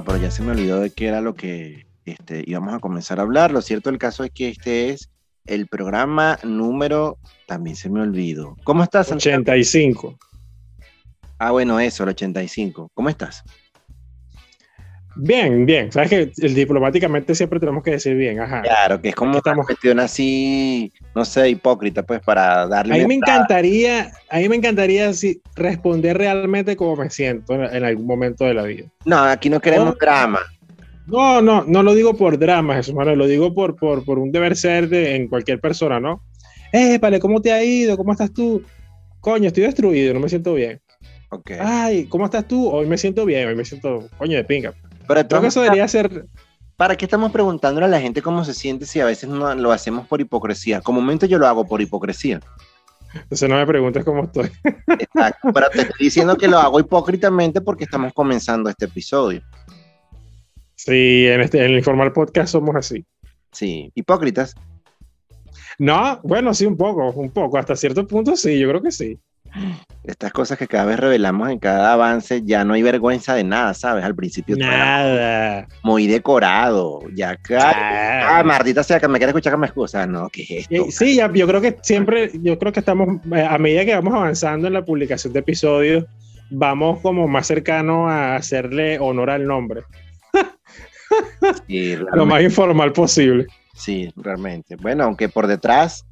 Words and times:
preparado, 0.00 0.04
pero 0.04 0.18
ya 0.18 0.30
se 0.30 0.42
me 0.42 0.52
olvidó 0.52 0.80
de 0.80 0.90
qué 0.90 1.06
era 1.06 1.20
lo 1.20 1.34
que 1.34 1.86
este, 2.04 2.44
íbamos 2.46 2.74
a 2.74 2.78
comenzar 2.78 3.18
a 3.18 3.22
hablar. 3.22 3.50
Lo 3.52 3.62
cierto 3.62 3.90
del 3.90 3.98
caso 3.98 4.24
es 4.24 4.30
que 4.30 4.48
este 4.48 4.90
es 4.90 5.10
el 5.46 5.66
programa 5.66 6.38
número, 6.44 7.18
también 7.46 7.76
se 7.76 7.90
me 7.90 8.00
olvidó. 8.00 8.56
¿Cómo 8.64 8.82
estás? 8.82 9.08
Santiago? 9.08 9.40
85. 9.42 10.18
Ah, 11.38 11.50
bueno, 11.50 11.80
eso, 11.80 12.04
el 12.04 12.10
85. 12.10 12.90
¿Cómo 12.94 13.08
estás? 13.08 13.42
Bien, 15.16 15.66
bien. 15.66 15.92
Sabes 15.92 16.08
que 16.08 16.32
el, 16.36 16.54
diplomáticamente 16.54 17.34
siempre 17.34 17.60
tenemos 17.60 17.82
que 17.82 17.92
decir 17.92 18.16
bien, 18.16 18.40
ajá. 18.40 18.62
Claro, 18.62 19.00
que 19.00 19.10
es 19.10 19.14
como 19.14 19.40
una 19.44 19.64
cuestión 19.64 20.00
así, 20.00 20.92
no 21.14 21.24
sé, 21.24 21.50
hipócrita, 21.50 22.02
pues, 22.02 22.20
para 22.20 22.66
darle. 22.66 22.94
A 22.94 22.98
mí 22.98 23.06
me 23.06 23.14
encantaría, 23.14 24.12
a 24.30 24.38
mí 24.38 24.48
me 24.48 24.56
encantaría 24.56 25.08
así, 25.08 25.40
responder 25.54 26.18
realmente 26.18 26.76
como 26.76 26.96
me 26.96 27.10
siento 27.10 27.54
en, 27.54 27.84
algún 27.84 28.06
momento 28.06 28.44
de 28.44 28.54
la 28.54 28.62
vida. 28.62 28.86
No, 29.04 29.18
aquí 29.18 29.50
no 29.50 29.60
queremos 29.60 29.98
drama. 29.98 30.40
No, 31.06 31.42
no, 31.42 31.64
no 31.66 31.82
lo 31.82 31.94
digo 31.94 32.16
por 32.16 32.38
drama, 32.38 32.76
Jesús 32.76 32.94
Manuel, 32.94 33.18
lo 33.18 33.26
digo 33.26 33.52
por, 33.52 33.76
por, 33.76 34.04
por 34.04 34.18
un 34.18 34.30
deber 34.30 34.56
ser 34.56 34.88
de, 34.88 35.16
en 35.16 35.28
cualquier 35.28 35.60
persona, 35.60 35.98
¿no? 35.98 36.22
Eh, 36.72 36.98
vale, 36.98 37.20
¿cómo 37.20 37.42
te 37.42 37.52
ha 37.52 37.62
ido? 37.62 37.96
¿Cómo 37.96 38.12
estás 38.12 38.32
tú? 38.32 38.62
Coño, 39.20 39.48
estoy 39.48 39.64
destruido, 39.64 40.14
no 40.14 40.20
me 40.20 40.28
siento 40.28 40.54
bien. 40.54 40.80
Okay. 41.28 41.58
Ay, 41.60 42.04
¿cómo 42.06 42.24
estás 42.24 42.46
tú? 42.46 42.68
Hoy 42.68 42.86
me 42.86 42.98
siento 42.98 43.24
bien, 43.24 43.48
hoy 43.48 43.54
me 43.54 43.64
siento, 43.64 44.08
coño, 44.18 44.36
de 44.36 44.44
pinga. 44.44 44.74
Pero 45.06 45.28
Creo 45.28 45.40
que 45.40 45.46
eso 45.48 45.62
debería 45.62 45.88
ser... 45.88 46.26
¿Para 46.76 46.96
qué 46.96 47.04
estamos 47.04 47.30
preguntándole 47.30 47.86
a 47.86 47.88
la 47.88 48.00
gente 48.00 48.22
cómo 48.22 48.44
se 48.44 48.54
siente 48.54 48.86
si 48.86 48.98
a 48.98 49.04
veces 49.04 49.28
no 49.28 49.54
lo 49.54 49.72
hacemos 49.72 50.08
por 50.08 50.20
hipocresía? 50.20 50.80
Como 50.80 51.00
momento 51.00 51.26
yo 51.26 51.38
lo 51.38 51.46
hago 51.46 51.66
por 51.66 51.80
hipocresía. 51.80 52.40
Entonces 53.14 53.48
no 53.48 53.56
me 53.56 53.66
preguntes 53.66 54.04
cómo 54.04 54.24
estoy. 54.24 54.50
Exacto, 54.98 55.52
pero 55.52 55.68
te 55.70 55.82
estoy 55.82 56.06
diciendo 56.06 56.36
que 56.36 56.48
lo 56.48 56.58
hago 56.58 56.80
hipócritamente 56.80 57.60
porque 57.60 57.84
estamos 57.84 58.12
comenzando 58.14 58.70
este 58.70 58.86
episodio. 58.86 59.42
Sí, 60.74 61.26
en, 61.28 61.42
este, 61.42 61.58
en 61.58 61.72
el 61.72 61.76
Informal 61.76 62.12
Podcast 62.12 62.52
somos 62.52 62.74
así. 62.74 63.04
Sí, 63.52 63.92
hipócritas. 63.94 64.56
No, 65.78 66.20
bueno, 66.24 66.52
sí, 66.54 66.66
un 66.66 66.76
poco, 66.76 67.10
un 67.10 67.30
poco. 67.30 67.58
Hasta 67.58 67.76
cierto 67.76 68.06
punto 68.06 68.34
sí, 68.34 68.58
yo 68.58 68.68
creo 68.68 68.82
que 68.82 68.90
sí 68.90 69.20
estas 70.04 70.32
cosas 70.32 70.58
que 70.58 70.66
cada 70.66 70.84
vez 70.84 70.98
revelamos 70.98 71.50
en 71.50 71.58
cada 71.58 71.92
avance, 71.92 72.42
ya 72.44 72.64
no 72.64 72.74
hay 72.74 72.82
vergüenza 72.82 73.34
de 73.34 73.44
nada, 73.44 73.74
¿sabes? 73.74 74.04
Al 74.04 74.14
principio 74.14 74.56
nada. 74.56 75.68
Muy 75.82 76.06
decorado, 76.06 77.00
ya 77.14 77.30
acá. 77.30 78.38
Ah, 78.38 78.42
maldita 78.42 78.82
sea 78.82 78.98
que 78.98 79.08
me 79.08 79.18
quiere 79.18 79.30
escuchar 79.30 79.52
que 79.52 79.58
me 79.58 79.66
excusa, 79.66 80.06
¿no? 80.06 80.28
¿Qué 80.28 80.42
es 80.42 80.66
esto? 80.70 80.90
Sí, 80.90 81.16
ya, 81.16 81.30
yo 81.32 81.46
creo 81.46 81.60
que 81.60 81.76
siempre, 81.82 82.30
yo 82.34 82.58
creo 82.58 82.72
que 82.72 82.80
estamos, 82.80 83.20
eh, 83.32 83.46
a 83.48 83.58
medida 83.58 83.84
que 83.84 83.94
vamos 83.94 84.14
avanzando 84.14 84.66
en 84.66 84.74
la 84.74 84.84
publicación 84.84 85.32
de 85.32 85.40
episodios, 85.40 86.04
vamos 86.50 87.00
como 87.00 87.28
más 87.28 87.46
cercano 87.46 88.08
a 88.08 88.36
hacerle 88.36 88.98
honor 88.98 89.30
al 89.30 89.46
nombre. 89.46 89.82
Lo 92.14 92.26
más 92.26 92.42
informal 92.42 92.92
posible. 92.92 93.46
Sí, 93.74 94.12
realmente. 94.16 94.76
Bueno, 94.76 95.04
aunque 95.04 95.28
por 95.28 95.46
detrás 95.46 96.06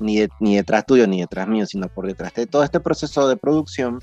ni, 0.00 0.56
detrás 0.56 0.86
tuyo 0.86 1.06
ni 1.06 1.20
detrás 1.20 1.48
mío, 1.48 1.66
sino 1.66 1.88
por 1.88 2.06
detrás 2.06 2.34
de 2.34 2.46
todo 2.46 2.64
este 2.64 2.80
proceso 2.80 3.28
de 3.28 3.36
producción, 3.36 4.00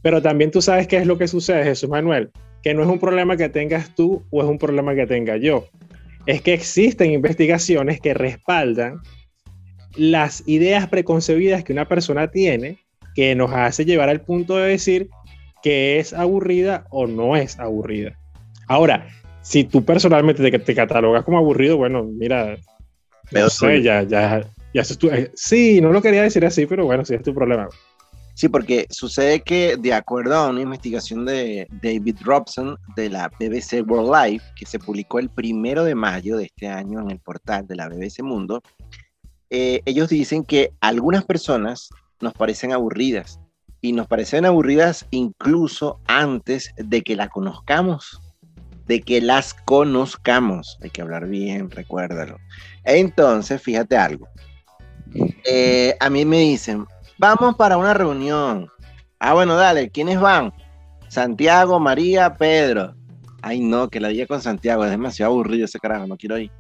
pero 0.03 0.23
también 0.23 0.51
tú 0.51 0.63
sabes 0.63 0.87
qué 0.87 0.99
es 0.99 1.07
lo 1.07 1.19
que 1.19 1.29
sucede, 1.29 1.65
Jesús 1.65 1.91
Manuel, 1.91 2.31
que 2.63 2.75
no 2.75 2.83
es 2.83 2.89
un 2.89 3.01
problema 3.01 3.37
que 3.37 3.49
tengas 3.49 3.95
tú 3.95 4.25
o 4.31 4.43
es 4.43 4.49
un 4.49 4.59
problema 4.59 4.95
que 4.95 5.07
tenga 5.07 5.37
yo. 5.37 5.67
Es 6.27 6.43
que 6.43 6.55
existen 6.55 7.13
investigaciones 7.13 8.01
que 8.01 8.15
respaldan 8.15 9.01
las 9.97 10.43
ideas 10.47 10.89
preconcebidas 10.89 11.65
que 11.65 11.73
una 11.73 11.89
persona 11.89 12.31
tiene 12.31 12.86
que 13.17 13.35
nos 13.35 13.51
hace 13.53 13.87
llevar 13.87 14.11
al 14.11 14.21
punto 14.21 14.57
de 14.57 14.69
decir 14.69 15.09
que 15.63 15.99
es 15.99 16.13
aburrida 16.13 16.85
o 16.91 17.07
no 17.07 17.35
es 17.35 17.59
aburrida. 17.59 18.17
Ahora, 18.69 19.09
si 19.41 19.65
tú 19.65 19.85
personalmente 19.85 20.49
te, 20.49 20.59
te 20.59 20.75
catalogas 20.75 21.25
como 21.25 21.39
aburrido, 21.39 21.79
bueno, 21.79 22.05
mira, 22.05 22.57
no 23.33 23.49
sé, 23.49 23.83
ya, 23.83 24.03
ya, 24.03 24.45
ya 24.75 24.83
tu, 24.99 25.09
eh, 25.09 25.33
sí, 25.35 25.81
no 25.81 25.91
lo 25.93 26.03
quería 26.03 26.23
decir 26.23 26.45
así, 26.45 26.67
pero 26.67 26.85
bueno, 26.85 27.05
sí 27.05 27.15
es 27.15 27.23
tu 27.23 27.35
problema. 27.35 27.69
Sí, 28.35 28.51
porque 28.51 28.87
sucede 28.91 29.41
que 29.41 29.79
de 29.79 29.95
acuerdo 29.95 30.35
a 30.35 30.51
una 30.51 30.61
investigación 30.61 31.25
de 31.25 31.67
David 31.83 32.17
Robson 32.23 32.77
de 32.95 33.09
la 33.09 33.31
BBC 33.41 33.83
World 33.89 34.13
Life, 34.15 34.45
que 34.55 34.67
se 34.67 34.79
publicó 34.79 35.19
el 35.19 35.31
primero 35.31 35.85
de 35.85 35.95
mayo 35.95 36.37
de 36.37 36.45
este 36.45 36.69
año 36.69 37.01
en 37.01 37.11
el 37.11 37.19
portal 37.19 37.67
de 37.67 37.77
la 37.77 37.89
BBC 37.89 38.23
Mundo, 38.23 38.61
eh, 39.49 39.81
ellos 39.87 40.11
dicen 40.11 40.45
que 40.45 40.73
algunas 40.81 41.25
personas 41.25 41.89
nos 42.21 42.33
parecen 42.35 42.73
aburridas 42.73 43.41
y 43.81 43.93
nos 43.93 44.07
parecen 44.07 44.45
aburridas 44.45 45.07
incluso 45.11 46.01
antes 46.07 46.73
de 46.77 47.03
que 47.03 47.17
la 47.17 47.29
conozcamos, 47.29 48.21
de 48.87 49.01
que 49.01 49.21
las 49.21 49.55
conozcamos. 49.55 50.79
Hay 50.83 50.91
que 50.91 51.03
hablar 51.03 51.27
bien, 51.29 51.71
recuérdalo. 51.71 52.39
Entonces, 52.85 53.61
fíjate 53.61 53.97
algo. 53.97 54.29
Eh, 55.45 55.95
a 56.01 56.11
mí 56.11 56.25
me 56.25 56.39
dicen, 56.39 56.87
vamos 57.19 57.57
para 57.57 57.77
una 57.77 57.95
reunión. 57.95 58.69
Ah, 59.19 59.35
bueno, 59.35 59.57
dale, 59.57 59.91
¿quiénes 59.91 60.21
van? 60.21 60.53
Santiago, 61.09 61.79
María, 61.79 62.35
Pedro. 62.35 62.95
Ay, 63.43 63.61
no, 63.61 63.89
que 63.89 64.01
la 64.01 64.09
diga 64.09 64.27
con 64.27 64.43
Santiago, 64.43 64.85
es 64.85 64.91
demasiado 64.91 65.33
aburrido 65.33 65.67
ese 65.67 65.79
carajo, 65.79 66.07
no 66.07 66.17
quiero 66.17 66.39
ir. 66.39 66.51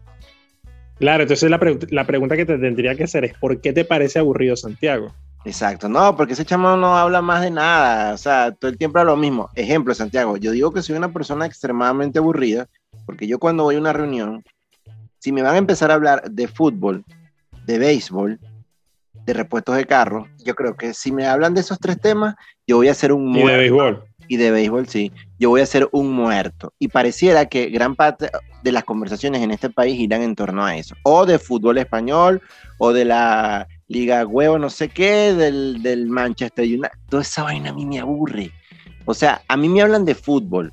Claro, 0.99 1.25
entonces 1.25 1.51
la, 1.51 1.61
la 1.91 2.07
pregunta 2.07 2.37
que 2.37 2.47
te 2.47 2.57
tendría 2.57 2.95
que 2.95 3.05
hacer 3.05 3.25
es, 3.25 3.35
¿por 3.35 3.61
qué 3.61 3.73
te 3.73 3.85
parece 3.85 4.19
aburrido 4.19 4.57
Santiago? 4.57 5.13
Exacto, 5.47 5.89
no, 5.89 6.17
porque 6.17 6.33
ese 6.33 6.45
chamo 6.45 6.77
no 6.77 6.97
habla 6.97 7.23
más 7.23 7.41
de 7.41 7.53
nada, 7.53 8.15
o 8.15 8.17
sea, 8.17 8.51
todo 8.51 8.69
el 8.69 8.77
tiempo 8.77 8.99
habla 8.99 9.13
lo 9.13 9.17
mismo. 9.17 9.49
Ejemplo, 9.55 9.95
Santiago, 9.95 10.37
yo 10.37 10.51
digo 10.51 10.73
que 10.73 10.83
soy 10.83 10.97
una 10.97 11.13
persona 11.13 11.47
extremadamente 11.47 12.19
aburrida, 12.19 12.67
porque 13.07 13.29
yo 13.29 13.39
cuando 13.39 13.63
voy 13.63 13.77
a 13.77 13.79
una 13.79 13.93
reunión, 13.93 14.43
si 15.21 15.31
me 15.31 15.43
van 15.43 15.55
a 15.55 15.59
empezar 15.59 15.93
a 15.93 15.95
hablar 15.95 16.29
de 16.29 16.49
fútbol, 16.49 17.05
de 17.65 17.79
béisbol, 17.79 18.41
de 19.25 19.33
repuestos 19.33 19.77
de 19.77 19.87
carro, 19.87 20.27
yo 20.45 20.57
creo 20.57 20.77
que 20.77 20.93
si 20.93 21.13
me 21.13 21.29
hablan 21.29 21.55
de 21.55 21.61
esos 21.61 21.79
tres 21.79 22.01
temas, 22.01 22.35
yo 22.67 22.79
voy 22.79 22.89
a 22.89 22.95
ser 22.95 23.13
un 23.13 23.29
muerto. 23.29 23.47
Y 23.47 23.53
de 23.53 23.59
béisbol. 23.59 24.05
Y 24.27 24.37
de 24.39 24.51
béisbol, 24.51 24.89
sí. 24.89 25.13
Yo 25.39 25.51
voy 25.51 25.61
a 25.61 25.67
ser 25.67 25.89
un 25.93 26.11
muerto. 26.11 26.73
Y 26.81 26.89
pareciera 26.89 27.47
que 27.47 27.67
gran 27.67 27.95
parte 27.95 28.31
de 28.65 28.73
las 28.73 28.83
conversaciones 28.83 29.43
en 29.43 29.53
este 29.53 29.71
país 29.71 29.97
giran 29.97 30.23
en 30.23 30.35
torno 30.35 30.65
a 30.65 30.77
eso. 30.77 30.97
O 31.05 31.25
de 31.25 31.39
fútbol 31.39 31.79
español, 31.79 32.43
o 32.79 32.93
de 32.93 33.05
la 33.05 33.69
Liga 33.89 34.27
Huevo, 34.27 34.59
no 34.59 34.71
sé 34.71 34.89
qué, 34.89 35.33
del, 35.35 35.83
del 35.83 36.07
Manchester 36.07 36.65
United. 36.65 36.91
Toda 37.09 37.23
esa 37.23 37.45
vaina 37.45 37.71
a 37.71 37.73
mí 37.73 37.87
me 37.87 38.01
aburre. 38.01 38.51
O 39.05 39.15
sea, 39.15 39.43
a 39.49 39.57
mí 39.57 39.69
me 39.69 39.83
hablan 39.83 40.05
de 40.05 40.17
fútbol, 40.17 40.73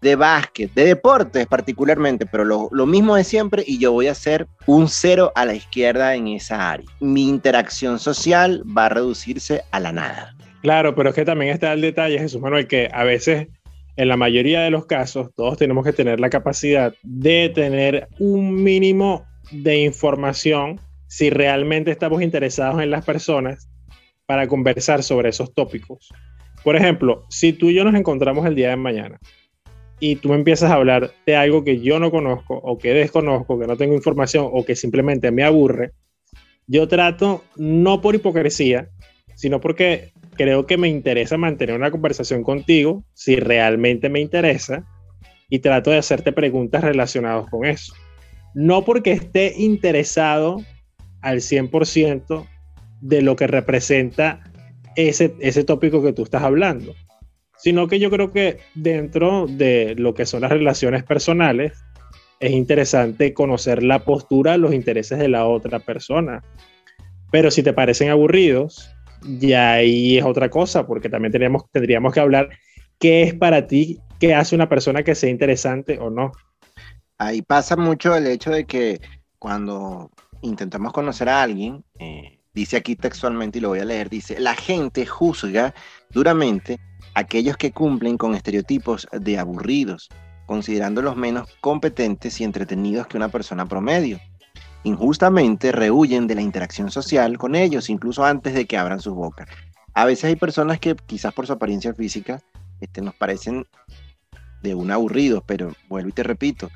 de 0.00 0.16
básquet, 0.16 0.72
de 0.74 0.86
deportes 0.86 1.46
particularmente, 1.46 2.26
pero 2.26 2.44
lo, 2.44 2.68
lo, 2.72 2.86
mismo 2.86 3.14
de 3.14 3.22
siempre 3.22 3.62
y 3.66 3.78
yo 3.78 3.92
voy 3.92 4.08
a 4.08 4.14
ser 4.14 4.48
un 4.66 4.88
cero 4.88 5.30
a 5.36 5.44
la 5.46 5.54
izquierda 5.54 6.14
en 6.16 6.26
esa 6.28 6.72
área. 6.72 6.86
Mi 6.98 7.28
interacción 7.28 7.98
social 7.98 8.64
va 8.76 8.86
a 8.86 8.88
reducirse 8.88 9.62
a 9.70 9.78
la 9.78 9.92
nada. 9.92 10.34
Claro, 10.62 10.94
pero 10.94 11.10
es 11.10 11.14
que 11.14 11.24
también 11.24 11.52
está 11.52 11.72
el 11.72 11.80
detalle, 11.80 12.18
Jesús 12.18 12.40
Manuel, 12.40 12.66
que 12.66 12.90
a 12.92 13.04
veces, 13.04 13.48
en 13.96 14.08
la 14.08 14.16
mayoría 14.16 14.60
de 14.60 14.70
los 14.70 14.86
casos, 14.86 15.30
todos 15.36 15.56
tenemos 15.56 15.84
que 15.84 15.92
tener 15.92 16.18
la 16.18 16.30
capacidad 16.30 16.92
de 17.02 17.50
tener 17.54 18.08
un 18.18 18.62
mínimo 18.62 19.24
de 19.52 19.84
información 19.84 20.80
si 21.10 21.28
realmente 21.28 21.90
estamos 21.90 22.22
interesados 22.22 22.80
en 22.80 22.88
las 22.90 23.04
personas 23.04 23.68
para 24.26 24.46
conversar 24.46 25.02
sobre 25.02 25.30
esos 25.30 25.52
tópicos. 25.52 26.08
Por 26.62 26.76
ejemplo, 26.76 27.24
si 27.28 27.52
tú 27.52 27.68
y 27.68 27.74
yo 27.74 27.82
nos 27.82 27.96
encontramos 27.96 28.46
el 28.46 28.54
día 28.54 28.70
de 28.70 28.76
mañana 28.76 29.18
y 29.98 30.16
tú 30.16 30.28
me 30.28 30.36
empiezas 30.36 30.70
a 30.70 30.74
hablar 30.74 31.10
de 31.26 31.34
algo 31.34 31.64
que 31.64 31.80
yo 31.80 31.98
no 31.98 32.12
conozco 32.12 32.54
o 32.54 32.78
que 32.78 32.94
desconozco, 32.94 33.58
que 33.58 33.66
no 33.66 33.76
tengo 33.76 33.94
información 33.94 34.48
o 34.52 34.64
que 34.64 34.76
simplemente 34.76 35.32
me 35.32 35.42
aburre, 35.42 35.90
yo 36.68 36.86
trato, 36.86 37.42
no 37.56 38.00
por 38.00 38.14
hipocresía, 38.14 38.88
sino 39.34 39.60
porque 39.60 40.12
creo 40.36 40.64
que 40.66 40.76
me 40.76 40.86
interesa 40.88 41.36
mantener 41.36 41.74
una 41.74 41.90
conversación 41.90 42.44
contigo, 42.44 43.02
si 43.14 43.34
realmente 43.34 44.08
me 44.08 44.20
interesa, 44.20 44.86
y 45.48 45.58
trato 45.58 45.90
de 45.90 45.98
hacerte 45.98 46.30
preguntas 46.30 46.84
relacionadas 46.84 47.50
con 47.50 47.66
eso. 47.66 47.94
No 48.54 48.84
porque 48.84 49.10
esté 49.10 49.54
interesado 49.58 50.58
al 51.22 51.38
100% 51.38 52.46
de 53.00 53.22
lo 53.22 53.36
que 53.36 53.46
representa 53.46 54.40
ese, 54.96 55.34
ese 55.40 55.64
tópico 55.64 56.02
que 56.02 56.12
tú 56.12 56.22
estás 56.22 56.42
hablando, 56.42 56.94
sino 57.56 57.88
que 57.88 57.98
yo 57.98 58.10
creo 58.10 58.32
que 58.32 58.58
dentro 58.74 59.46
de 59.46 59.94
lo 59.96 60.14
que 60.14 60.26
son 60.26 60.42
las 60.42 60.50
relaciones 60.50 61.04
personales, 61.04 61.72
es 62.40 62.52
interesante 62.52 63.34
conocer 63.34 63.82
la 63.82 64.04
postura, 64.04 64.56
los 64.56 64.72
intereses 64.72 65.18
de 65.18 65.28
la 65.28 65.46
otra 65.46 65.78
persona. 65.78 66.42
Pero 67.30 67.50
si 67.50 67.62
te 67.62 67.74
parecen 67.74 68.08
aburridos, 68.08 68.90
ya 69.22 69.74
ahí 69.74 70.18
es 70.18 70.24
otra 70.24 70.48
cosa, 70.48 70.86
porque 70.86 71.10
también 71.10 71.32
tenemos, 71.32 71.64
tendríamos 71.70 72.14
que 72.14 72.20
hablar 72.20 72.48
qué 72.98 73.22
es 73.22 73.34
para 73.34 73.66
ti, 73.66 74.00
qué 74.18 74.34
hace 74.34 74.54
una 74.54 74.68
persona 74.68 75.02
que 75.02 75.14
sea 75.14 75.28
interesante 75.28 75.98
o 75.98 76.08
no. 76.10 76.32
Ahí 77.18 77.42
pasa 77.42 77.76
mucho 77.76 78.16
el 78.16 78.26
hecho 78.26 78.50
de 78.50 78.64
que 78.64 79.00
cuando 79.38 80.10
intentamos 80.42 80.92
conocer 80.92 81.28
a 81.28 81.42
alguien, 81.42 81.84
eh, 81.98 82.40
dice 82.54 82.76
aquí 82.76 82.96
textualmente 82.96 83.58
y 83.58 83.60
lo 83.60 83.68
voy 83.68 83.80
a 83.80 83.84
leer, 83.84 84.08
dice, 84.08 84.38
la 84.40 84.54
gente 84.54 85.06
juzga 85.06 85.74
duramente 86.10 86.78
aquellos 87.14 87.56
que 87.56 87.72
cumplen 87.72 88.16
con 88.16 88.34
estereotipos 88.34 89.08
de 89.12 89.38
aburridos, 89.38 90.08
considerándolos 90.46 91.16
menos 91.16 91.48
competentes 91.60 92.40
y 92.40 92.44
entretenidos 92.44 93.06
que 93.06 93.16
una 93.16 93.28
persona 93.28 93.66
promedio. 93.66 94.18
Injustamente 94.82 95.72
rehuyen 95.72 96.26
de 96.26 96.34
la 96.34 96.42
interacción 96.42 96.90
social 96.90 97.36
con 97.38 97.54
ellos, 97.54 97.90
incluso 97.90 98.24
antes 98.24 98.54
de 98.54 98.66
que 98.66 98.78
abran 98.78 99.00
su 99.00 99.14
boca. 99.14 99.46
A 99.92 100.04
veces 100.04 100.24
hay 100.24 100.36
personas 100.36 100.80
que 100.80 100.96
quizás 101.06 101.34
por 101.34 101.46
su 101.46 101.52
apariencia 101.52 101.92
física 101.94 102.40
este, 102.80 103.02
nos 103.02 103.14
parecen 103.14 103.66
de 104.62 104.74
un 104.74 104.90
aburrido, 104.90 105.42
pero 105.46 105.72
vuelvo 105.88 106.08
y 106.08 106.12
te 106.12 106.22
repito, 106.22 106.70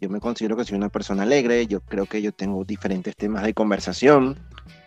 yo 0.00 0.08
me 0.08 0.20
considero 0.20 0.56
que 0.56 0.64
soy 0.64 0.76
una 0.76 0.88
persona 0.88 1.24
alegre, 1.24 1.66
yo 1.66 1.80
creo 1.80 2.06
que 2.06 2.22
yo 2.22 2.32
tengo 2.32 2.64
diferentes 2.64 3.16
temas 3.16 3.42
de 3.42 3.54
conversación, 3.54 4.36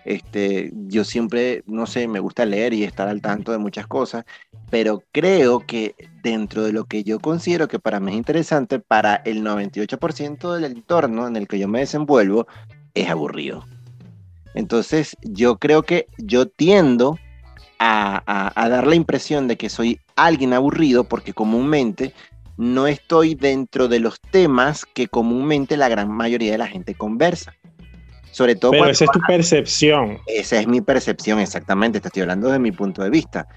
este, 0.05 0.71
yo 0.87 1.03
siempre, 1.03 1.63
no 1.67 1.85
sé, 1.85 2.07
me 2.07 2.19
gusta 2.19 2.45
leer 2.45 2.73
y 2.73 2.83
estar 2.83 3.07
al 3.07 3.21
tanto 3.21 3.51
de 3.51 3.57
muchas 3.57 3.87
cosas, 3.87 4.25
pero 4.69 5.03
creo 5.11 5.59
que 5.59 5.95
dentro 6.23 6.63
de 6.63 6.71
lo 6.71 6.85
que 6.85 7.03
yo 7.03 7.19
considero 7.19 7.67
que 7.67 7.79
para 7.79 7.99
mí 7.99 8.11
es 8.11 8.17
interesante, 8.17 8.79
para 8.79 9.15
el 9.15 9.43
98% 9.43 10.53
del 10.53 10.65
entorno 10.65 11.27
en 11.27 11.35
el 11.35 11.47
que 11.47 11.59
yo 11.59 11.67
me 11.67 11.79
desenvuelvo, 11.79 12.47
es 12.93 13.09
aburrido. 13.09 13.65
Entonces, 14.53 15.15
yo 15.21 15.57
creo 15.57 15.83
que 15.83 16.07
yo 16.17 16.47
tiendo 16.47 17.17
a, 17.79 18.51
a 18.55 18.69
dar 18.69 18.85
la 18.85 18.95
impresión 18.95 19.47
de 19.47 19.57
que 19.57 19.69
soy 19.69 19.99
alguien 20.15 20.53
aburrido 20.53 21.03
porque 21.03 21.33
comúnmente 21.33 22.13
no 22.57 22.87
estoy 22.87 23.35
dentro 23.35 23.87
de 23.87 23.99
los 23.99 24.19
temas 24.19 24.85
que 24.85 25.07
comúnmente 25.07 25.77
la 25.77 25.89
gran 25.89 26.09
mayoría 26.11 26.51
de 26.51 26.57
la 26.57 26.67
gente 26.67 26.95
conversa. 26.95 27.53
Sobre 28.31 28.55
todo 28.55 28.71
Pero 28.71 28.85
esa 28.85 29.05
es 29.05 29.11
tu 29.11 29.19
percepción. 29.27 30.17
Esa 30.27 30.59
es 30.59 30.67
mi 30.67 30.81
percepción, 30.81 31.39
exactamente. 31.39 31.99
Te 31.99 32.07
estoy 32.07 32.21
hablando 32.21 32.49
de 32.49 32.59
mi 32.59 32.71
punto 32.71 33.03
de 33.03 33.09
vista. 33.09 33.47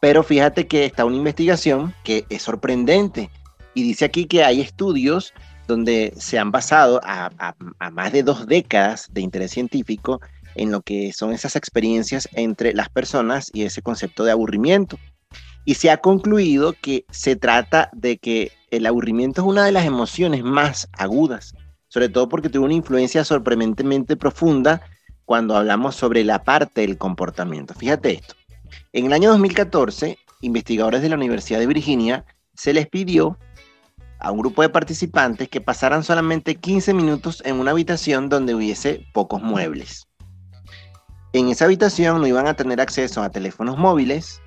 Pero 0.00 0.22
fíjate 0.22 0.66
que 0.66 0.84
está 0.84 1.04
una 1.04 1.16
investigación 1.16 1.94
que 2.02 2.24
es 2.28 2.42
sorprendente 2.42 3.30
y 3.74 3.82
dice 3.82 4.04
aquí 4.04 4.26
que 4.26 4.44
hay 4.44 4.60
estudios 4.60 5.32
donde 5.66 6.12
se 6.16 6.38
han 6.38 6.50
basado 6.50 7.00
a, 7.04 7.30
a, 7.38 7.90
más 7.90 8.12
de 8.12 8.22
dos 8.22 8.46
décadas 8.46 9.08
de 9.12 9.22
interés 9.22 9.52
científico 9.52 10.20
en 10.56 10.70
lo 10.70 10.82
que 10.82 11.12
son 11.12 11.32
esas 11.32 11.56
experiencias 11.56 12.28
entre 12.32 12.74
las 12.74 12.88
personas 12.88 13.50
y 13.52 13.62
ese 13.62 13.82
concepto 13.82 14.24
de 14.24 14.32
aburrimiento. 14.32 14.98
Y 15.64 15.74
se 15.74 15.90
ha 15.90 15.98
concluido 15.98 16.74
que 16.80 17.04
se 17.10 17.36
trata 17.36 17.90
de 17.92 18.18
que 18.18 18.52
el 18.70 18.86
aburrimiento 18.86 19.40
es 19.40 19.46
una 19.46 19.64
de 19.64 19.72
las 19.72 19.86
emociones 19.86 20.42
más 20.42 20.88
agudas 20.92 21.54
sobre 21.94 22.08
todo 22.08 22.28
porque 22.28 22.48
tuvo 22.48 22.64
una 22.64 22.74
influencia 22.74 23.22
sorprendentemente 23.22 24.16
profunda 24.16 24.80
cuando 25.24 25.56
hablamos 25.56 25.94
sobre 25.94 26.24
la 26.24 26.42
parte 26.42 26.80
del 26.80 26.98
comportamiento. 26.98 27.72
Fíjate 27.72 28.14
esto. 28.14 28.34
En 28.92 29.06
el 29.06 29.12
año 29.12 29.30
2014, 29.30 30.18
investigadores 30.40 31.02
de 31.02 31.08
la 31.08 31.14
Universidad 31.14 31.60
de 31.60 31.68
Virginia 31.68 32.24
se 32.52 32.72
les 32.72 32.88
pidió 32.88 33.38
a 34.18 34.32
un 34.32 34.40
grupo 34.40 34.62
de 34.62 34.70
participantes 34.70 35.48
que 35.48 35.60
pasaran 35.60 36.02
solamente 36.02 36.56
15 36.56 36.94
minutos 36.94 37.40
en 37.46 37.60
una 37.60 37.70
habitación 37.70 38.28
donde 38.28 38.56
hubiese 38.56 39.06
pocos 39.14 39.40
muebles. 39.40 40.08
En 41.32 41.48
esa 41.48 41.66
habitación 41.66 42.20
no 42.20 42.26
iban 42.26 42.48
a 42.48 42.54
tener 42.54 42.80
acceso 42.80 43.22
a 43.22 43.30
teléfonos 43.30 43.78
móviles, 43.78 44.42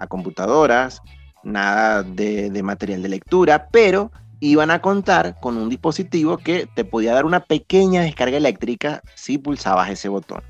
a 0.00 0.06
computadoras, 0.06 1.00
nada 1.44 2.02
de, 2.02 2.62
material 2.62 3.02
de 3.02 3.08
lectura, 3.08 3.68
pero 3.70 4.10
iban 4.40 4.70
a 4.70 4.80
contar 4.80 5.38
con 5.40 5.56
un 5.56 5.68
dispositivo 5.68 6.38
que 6.38 6.66
te 6.74 6.84
podía 6.84 7.14
dar 7.14 7.26
una 7.26 7.40
pequeña 7.40 8.02
descarga 8.02 8.38
eléctrica 8.38 9.02
si 9.14 9.38
pulsabas 9.38 9.90
ese 9.90 10.08
botón. 10.08 10.42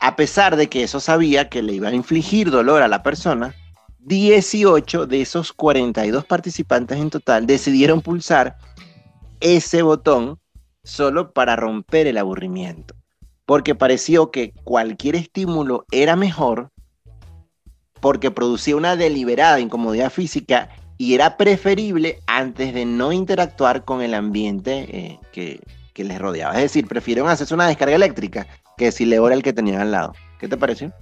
A 0.00 0.16
pesar 0.16 0.56
de 0.56 0.68
que 0.68 0.82
eso 0.82 1.00
sabía 1.00 1.48
que 1.48 1.62
le 1.62 1.72
iba 1.74 1.88
a 1.88 1.94
infligir 1.94 2.50
dolor 2.50 2.82
a 2.82 2.88
la 2.88 3.02
persona, 3.02 3.54
18 4.00 5.06
de 5.06 5.20
esos 5.20 5.52
42 5.52 6.24
participantes 6.24 6.98
en 6.98 7.10
total 7.10 7.46
decidieron 7.46 8.00
pulsar 8.00 8.56
ese 9.40 9.82
botón 9.82 10.38
solo 10.82 11.32
para 11.32 11.56
romper 11.56 12.06
el 12.06 12.18
aburrimiento, 12.18 12.94
porque 13.44 13.74
pareció 13.74 14.30
que 14.30 14.52
cualquier 14.64 15.16
estímulo 15.16 15.84
era 15.90 16.16
mejor 16.16 16.70
porque 18.00 18.30
producía 18.30 18.76
una 18.76 18.96
deliberada 18.96 19.60
incomodidad 19.60 20.10
física 20.10 20.68
y 20.96 21.14
era 21.14 21.36
preferible 21.36 22.18
antes 22.26 22.74
de 22.74 22.84
no 22.84 23.12
interactuar 23.12 23.84
con 23.84 24.02
el 24.02 24.14
ambiente 24.14 24.86
eh, 24.90 25.18
que, 25.32 25.60
que, 25.94 26.04
les 26.04 26.18
rodeaba. 26.18 26.54
Es 26.54 26.62
decir, 26.62 26.86
prefirieron 26.86 27.30
hacerse 27.30 27.54
una 27.54 27.68
descarga 27.68 27.94
eléctrica 27.94 28.46
que 28.76 28.92
si 28.92 29.04
le 29.04 29.16
el 29.16 29.42
que 29.42 29.52
tenían 29.52 29.80
al 29.80 29.92
lado. 29.92 30.12
¿Qué 30.40 30.48
te 30.48 30.56
pareció? 30.56 30.92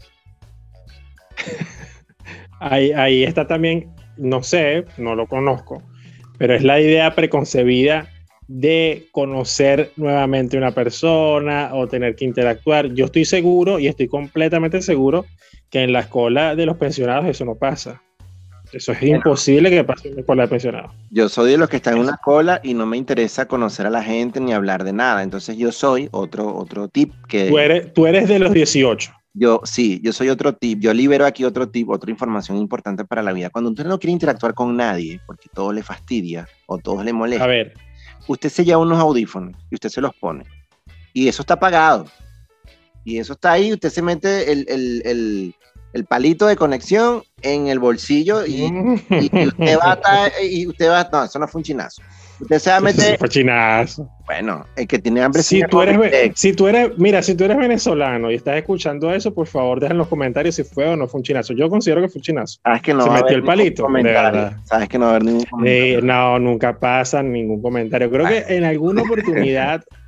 ahí, 2.60 2.92
ahí 2.92 3.24
está 3.24 3.46
también, 3.46 3.94
no 4.16 4.42
sé, 4.42 4.84
no 4.96 5.14
lo 5.14 5.26
conozco, 5.26 5.82
pero 6.38 6.54
es 6.54 6.62
la 6.62 6.80
idea 6.80 7.14
preconcebida 7.14 8.08
de 8.48 9.08
conocer 9.10 9.92
nuevamente 9.96 10.56
una 10.56 10.72
persona 10.72 11.70
o 11.72 11.88
tener 11.88 12.14
que 12.14 12.24
interactuar. 12.24 12.92
Yo 12.94 13.06
estoy 13.06 13.24
seguro 13.24 13.78
y 13.78 13.88
estoy 13.88 14.08
completamente 14.08 14.82
seguro 14.82 15.26
que 15.70 15.82
en 15.82 15.92
la 15.92 16.00
escuela 16.00 16.54
de 16.54 16.66
los 16.66 16.76
pensionados 16.76 17.26
eso 17.26 17.44
no 17.44 17.56
pasa. 17.56 18.02
Eso 18.72 18.92
es 18.92 19.02
imposible 19.02 19.70
que 19.70 19.84
pase 19.84 20.08
en 20.08 20.16
la 20.16 20.20
escuela 20.20 20.42
de 20.42 20.48
pensionados. 20.48 20.92
Yo 21.10 21.28
soy 21.28 21.52
de 21.52 21.58
los 21.58 21.68
que 21.68 21.76
están 21.76 21.94
en 21.94 22.00
una 22.00 22.16
cola 22.16 22.60
y 22.62 22.74
no 22.74 22.84
me 22.84 22.96
interesa 22.96 23.46
conocer 23.46 23.86
a 23.86 23.90
la 23.90 24.02
gente 24.02 24.40
ni 24.40 24.52
hablar 24.52 24.84
de 24.84 24.92
nada. 24.92 25.22
Entonces 25.22 25.56
yo 25.56 25.72
soy 25.72 26.08
otro, 26.10 26.54
otro 26.54 26.88
tip 26.88 27.12
que... 27.28 27.48
Tú 27.48 27.58
eres, 27.58 27.92
tú 27.92 28.06
eres 28.06 28.28
de 28.28 28.38
los 28.38 28.52
18. 28.52 29.12
Yo 29.38 29.60
sí, 29.64 30.00
yo 30.02 30.12
soy 30.12 30.30
otro 30.30 30.54
tip. 30.54 30.80
Yo 30.80 30.94
libero 30.94 31.26
aquí 31.26 31.44
otro 31.44 31.68
tip, 31.68 31.90
otra 31.90 32.10
información 32.10 32.56
importante 32.56 33.04
para 33.04 33.22
la 33.22 33.32
vida. 33.32 33.50
Cuando 33.50 33.70
usted 33.70 33.84
no 33.84 33.98
quiere 33.98 34.12
interactuar 34.12 34.54
con 34.54 34.76
nadie 34.76 35.20
porque 35.26 35.48
todo 35.52 35.72
le 35.72 35.82
fastidia 35.82 36.48
o 36.66 36.78
todo 36.78 37.04
le 37.04 37.12
molesta. 37.12 37.44
A 37.44 37.48
ver. 37.48 37.74
Usted 38.28 38.49
se 38.49 38.64
lleva 38.64 38.83
unos 38.83 38.99
audífonos 38.99 39.54
y 39.71 39.75
usted 39.75 39.88
se 39.88 40.00
los 40.00 40.14
pone. 40.14 40.45
Y 41.12 41.28
eso 41.28 41.42
está 41.42 41.59
pagado. 41.59 42.06
Y 43.04 43.18
eso 43.18 43.35
está 43.35 43.52
ahí. 43.52 43.73
Usted 43.73 43.90
se 43.90 44.02
mete 44.02 44.52
el, 44.52 44.66
el, 44.68 45.54
el 45.97 46.04
palito 46.04 46.47
de 46.47 46.56
conexión 46.56 47.23
en 47.40 47.68
el 47.68 47.78
bolsillo 47.78 48.45
y, 48.45 48.64
usted 48.66 49.78
va 49.78 49.99
a 50.04 50.42
y 50.42 50.66
usted 50.66 50.90
va 50.90 51.09
no, 51.11 51.25
eso 51.25 51.38
no 51.38 51.49
fue 51.49 51.61
un 51.61 51.64
chinazo. 51.64 52.02
Usted 52.40 52.59
se 52.59 52.71
va 52.71 52.76
a 52.76 52.81
meter. 52.81 53.19
Bueno, 54.26 54.66
el 54.76 54.87
que 54.87 54.99
tiene 54.99 55.23
hambre. 55.23 55.43
Si 55.43 55.62
tú 55.62 55.81
eres, 55.81 56.33
si 56.35 56.52
tú 56.52 56.69
eres, 56.69 56.99
mira, 56.99 57.23
si 57.23 57.35
tú 57.35 57.45
eres 57.45 57.57
venezolano 57.57 58.31
y 58.31 58.35
estás 58.35 58.57
escuchando 58.57 59.12
eso, 59.12 59.33
por 59.33 59.47
favor, 59.47 59.81
deja 59.81 59.93
en 59.93 59.99
los 59.99 60.09
comentarios 60.09 60.57
si 60.57 60.64
fue 60.64 60.88
o 60.88 60.97
no 60.97 61.07
fue 61.07 61.21
un 61.21 61.25
chinazo. 61.25 61.55
Yo 61.55 61.69
considero 61.71 62.00
que 62.02 62.09
fue 62.09 62.19
un 62.19 62.23
chinazo. 62.23 62.61
Sabes 62.62 62.83
que 62.83 62.95
no. 62.95 63.05
Se 63.05 63.11
metió 63.11 63.37
el 63.37 63.45
palito, 63.45 63.87
de 63.88 64.02
verdad. 64.02 64.57
Sabes 64.64 64.88
que 64.88 64.99
no 64.99 65.07
va 65.07 65.12
a 65.12 65.14
haber 65.14 65.25
ningún 65.25 65.45
comentario. 65.45 66.02
no, 66.02 66.38
nunca 66.38 66.78
pasa 66.78 67.23
ningún 67.23 67.62
comentario. 67.62 68.11
Creo 68.11 68.26
que 68.26 68.45
en 68.49 68.64
alguna 68.64 69.02
oportunidad 69.02 69.83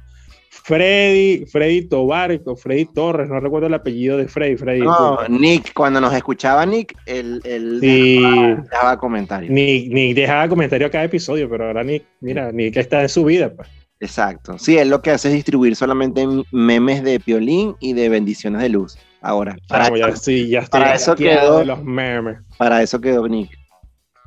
Freddy, 0.69 1.47
Freddy 1.47 1.89
Tobar 1.89 2.39
o 2.45 2.55
Freddy 2.55 2.85
Torres, 2.85 3.31
no 3.31 3.41
recuerdo 3.41 3.69
el 3.69 3.75
apellido 3.75 4.19
de 4.19 4.29
Freddy. 4.29 4.55
Freddy 4.59 4.81
no, 4.81 5.27
Nick, 5.27 5.73
cuando 5.73 5.99
nos 5.99 6.13
escuchaba 6.13 6.67
Nick, 6.67 6.95
él, 7.07 7.41
dejaba, 7.81 8.99
comentarios. 8.99 9.51
Nick, 9.51 9.91
Nick, 9.91 10.15
dejaba 10.15 10.47
comentarios 10.47 10.91
cada 10.91 11.05
episodio, 11.05 11.49
pero 11.49 11.69
ahora 11.69 11.83
Nick, 11.83 12.05
mira, 12.21 12.53
Nick 12.53 12.77
está 12.77 13.01
en 13.01 13.09
su 13.09 13.25
vida. 13.25 13.51
Pues. 13.51 13.67
Exacto. 13.99 14.59
Sí, 14.59 14.77
él 14.77 14.91
lo 14.91 15.01
que 15.01 15.11
hace 15.11 15.29
es 15.29 15.35
distribuir 15.35 15.75
solamente 15.75 16.27
memes 16.53 17.03
de 17.03 17.19
piolín 17.19 17.75
y 17.81 17.95
de 17.95 18.11
bendiciones 18.11 18.61
de 18.61 18.69
luz. 18.69 18.99
ahora. 19.23 19.57
Para, 19.71 19.97
ya, 19.97 20.15
sí, 20.17 20.51
ya 20.51 20.59
estoy 20.59 20.83
para 20.83 20.95
eso 20.95 21.17
quedó 21.17 21.61
de 21.61 21.65
los 21.65 21.83
memes. 21.83 22.41
Para 22.59 22.83
eso 22.83 23.01
quedó 23.01 23.27
Nick. 23.27 23.57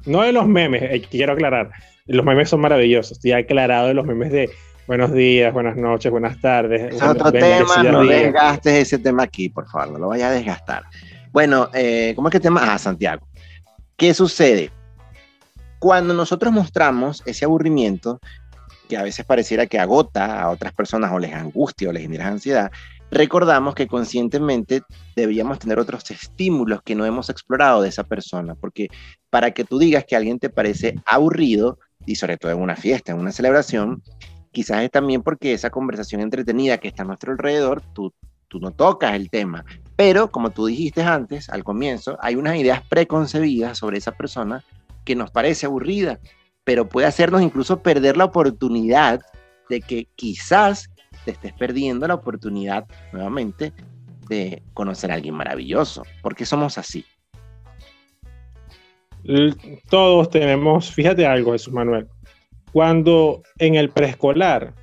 No 0.07 0.23
de 0.23 0.31
los 0.31 0.47
memes, 0.47 0.81
eh, 0.81 1.03
quiero 1.07 1.33
aclarar. 1.33 1.69
Los 2.07 2.25
memes 2.25 2.49
son 2.49 2.61
maravillosos. 2.61 3.11
Estoy 3.11 3.33
aclarado 3.33 3.89
de 3.89 3.93
los 3.93 4.07
memes 4.07 4.31
de 4.31 4.49
buenos 4.87 5.13
días, 5.13 5.53
buenas 5.53 5.75
noches, 5.77 6.11
buenas 6.11 6.39
tardes. 6.39 6.95
Es 6.95 7.01
otro 7.01 7.31
tema, 7.31 7.83
no 7.83 8.03
desgastes 8.03 8.73
ese 8.73 8.97
tema 8.97 9.23
aquí, 9.23 9.49
por 9.49 9.67
favor, 9.67 9.91
no 9.91 9.99
lo 9.99 10.07
vayas 10.09 10.31
a 10.31 10.33
desgastar. 10.33 10.83
Bueno, 11.31 11.69
eh, 11.73 12.13
¿cómo 12.15 12.27
es 12.27 12.31
que 12.31 12.37
el 12.37 12.43
tema? 12.43 12.73
Ah, 12.73 12.77
Santiago. 12.77 13.25
¿Qué 13.95 14.13
sucede? 14.13 14.71
Cuando 15.79 16.13
nosotros 16.13 16.51
mostramos 16.51 17.23
ese 17.25 17.45
aburrimiento, 17.45 18.19
que 18.89 18.97
a 18.97 19.03
veces 19.03 19.25
pareciera 19.25 19.67
que 19.67 19.79
agota 19.79 20.41
a 20.41 20.49
otras 20.49 20.73
personas 20.73 21.11
o 21.13 21.19
les 21.19 21.33
angustia 21.33 21.89
o 21.89 21.93
les 21.93 22.03
genera 22.03 22.27
ansiedad, 22.27 22.71
recordamos 23.09 23.75
que 23.75 23.87
conscientemente 23.87 24.81
deberíamos 25.15 25.59
tener 25.59 25.79
otros 25.79 26.09
estímulos 26.11 26.81
que 26.83 26.95
no 26.95 27.05
hemos 27.05 27.29
explorado 27.29 27.81
de 27.81 27.89
esa 27.89 28.03
persona, 28.03 28.55
porque 28.55 28.89
para 29.29 29.51
que 29.51 29.63
tú 29.63 29.79
digas 29.79 30.05
que 30.05 30.15
alguien 30.15 30.39
te 30.39 30.49
parece 30.49 30.95
aburrido, 31.05 31.79
y 32.05 32.15
sobre 32.15 32.37
todo 32.37 32.51
en 32.51 32.59
una 32.59 32.75
fiesta, 32.75 33.11
en 33.11 33.19
una 33.19 33.31
celebración, 33.31 34.01
quizás 34.51 34.83
es 34.83 34.91
también 34.91 35.21
porque 35.21 35.53
esa 35.53 35.69
conversación 35.69 36.21
entretenida 36.21 36.77
que 36.77 36.87
está 36.87 37.03
a 37.03 37.05
nuestro 37.05 37.31
alrededor, 37.31 37.81
tú, 37.93 38.13
tú 38.47 38.59
no 38.59 38.71
tocas 38.71 39.13
el 39.15 39.29
tema. 39.29 39.65
Pero, 39.95 40.31
como 40.31 40.51
tú 40.51 40.65
dijiste 40.65 41.01
antes, 41.03 41.49
al 41.49 41.63
comienzo, 41.63 42.17
hay 42.21 42.35
unas 42.35 42.55
ideas 42.57 42.81
preconcebidas 42.87 43.77
sobre 43.77 43.97
esa 43.97 44.11
persona 44.11 44.63
que 45.05 45.15
nos 45.15 45.31
parece 45.31 45.65
aburrida, 45.65 46.19
pero 46.63 46.87
puede 46.87 47.07
hacernos 47.07 47.41
incluso 47.41 47.81
perder 47.81 48.17
la 48.17 48.25
oportunidad 48.25 49.21
de 49.69 49.81
que 49.81 50.07
quizás 50.15 50.89
te 51.25 51.31
estés 51.31 51.53
perdiendo 51.53 52.07
la 52.07 52.15
oportunidad 52.15 52.85
nuevamente 53.13 53.73
de 54.27 54.61
conocer 54.73 55.11
a 55.11 55.15
alguien 55.15 55.35
maravilloso, 55.35 56.03
porque 56.21 56.45
somos 56.45 56.77
así. 56.77 57.05
Todos 59.89 60.29
tenemos, 60.29 60.91
fíjate 60.91 61.25
algo, 61.25 61.51
Jesús 61.51 61.73
Manuel, 61.73 62.07
cuando 62.73 63.43
en 63.59 63.75
el 63.75 63.89
preescolar 63.89 64.73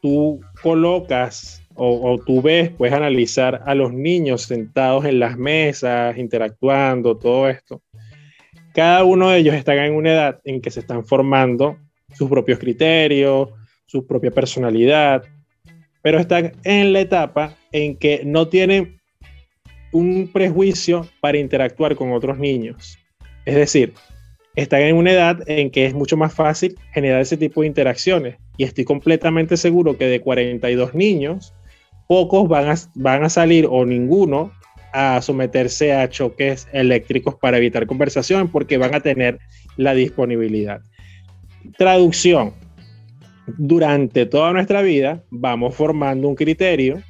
tú 0.00 0.40
colocas 0.62 1.62
o, 1.80 2.18
tú 2.26 2.42
ves, 2.42 2.70
puedes 2.70 2.92
analizar 2.92 3.62
a 3.64 3.74
los 3.74 3.92
niños 3.92 4.42
sentados 4.42 5.04
en 5.04 5.20
las 5.20 5.38
mesas, 5.38 6.18
interactuando, 6.18 7.16
todo 7.16 7.48
esto. 7.48 7.82
Cada 8.74 9.04
uno 9.04 9.30
de 9.30 9.38
ellos 9.38 9.54
está 9.54 9.86
en 9.86 9.94
una 9.94 10.12
edad 10.12 10.40
en 10.44 10.60
que 10.60 10.72
se 10.72 10.80
están 10.80 11.04
formando 11.04 11.78
sus 12.14 12.28
propios 12.28 12.58
criterios, 12.58 13.50
su 13.86 14.06
propia 14.08 14.32
personalidad, 14.32 15.22
pero 16.02 16.18
están 16.18 16.52
en 16.64 16.92
la 16.92 17.00
etapa 17.00 17.56
en 17.70 17.96
que 17.96 18.22
no 18.24 18.48
tienen 18.48 19.00
un 19.92 20.30
prejuicio 20.32 21.06
para 21.20 21.38
interactuar 21.38 21.94
con 21.94 22.12
otros 22.12 22.38
niños. 22.38 22.98
Es 23.44 23.54
decir, 23.54 23.94
están 24.62 24.82
en 24.82 24.96
una 24.96 25.12
edad 25.12 25.38
en 25.46 25.70
que 25.70 25.86
es 25.86 25.94
mucho 25.94 26.16
más 26.16 26.34
fácil 26.34 26.74
generar 26.92 27.20
ese 27.20 27.36
tipo 27.36 27.60
de 27.60 27.68
interacciones. 27.68 28.38
Y 28.56 28.64
estoy 28.64 28.84
completamente 28.84 29.56
seguro 29.56 29.96
que 29.96 30.06
de 30.06 30.20
42 30.20 30.94
niños, 30.94 31.54
pocos 32.08 32.48
van 32.48 32.68
a, 32.68 32.74
van 32.96 33.22
a 33.22 33.30
salir 33.30 33.68
o 33.70 33.86
ninguno 33.86 34.50
a 34.92 35.22
someterse 35.22 35.92
a 35.92 36.08
choques 36.08 36.66
eléctricos 36.72 37.36
para 37.36 37.58
evitar 37.58 37.86
conversación 37.86 38.48
porque 38.48 38.78
van 38.78 38.96
a 38.96 39.00
tener 39.00 39.38
la 39.76 39.94
disponibilidad. 39.94 40.80
Traducción 41.76 42.52
durante 43.58 44.26
toda 44.26 44.52
nuestra 44.52 44.82
vida 44.82 45.22
vamos 45.30 45.76
formando 45.76 46.26
un 46.26 46.34
criterio 46.34 47.00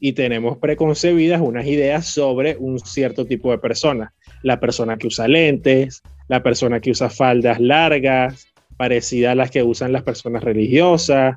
y 0.00 0.12
tenemos 0.12 0.58
preconcebidas 0.58 1.40
unas 1.40 1.66
ideas 1.66 2.06
sobre 2.06 2.56
un 2.56 2.78
cierto 2.78 3.24
tipo 3.26 3.50
de 3.50 3.58
persona. 3.58 4.12
La 4.42 4.60
persona 4.60 4.96
que 4.96 5.06
usa 5.06 5.28
lentes, 5.28 6.02
la 6.28 6.42
persona 6.42 6.80
que 6.80 6.90
usa 6.90 7.10
faldas 7.10 7.60
largas, 7.60 8.48
parecida 8.76 9.32
a 9.32 9.34
las 9.34 9.50
que 9.50 9.62
usan 9.62 9.92
las 9.92 10.02
personas 10.02 10.42
religiosas, 10.42 11.36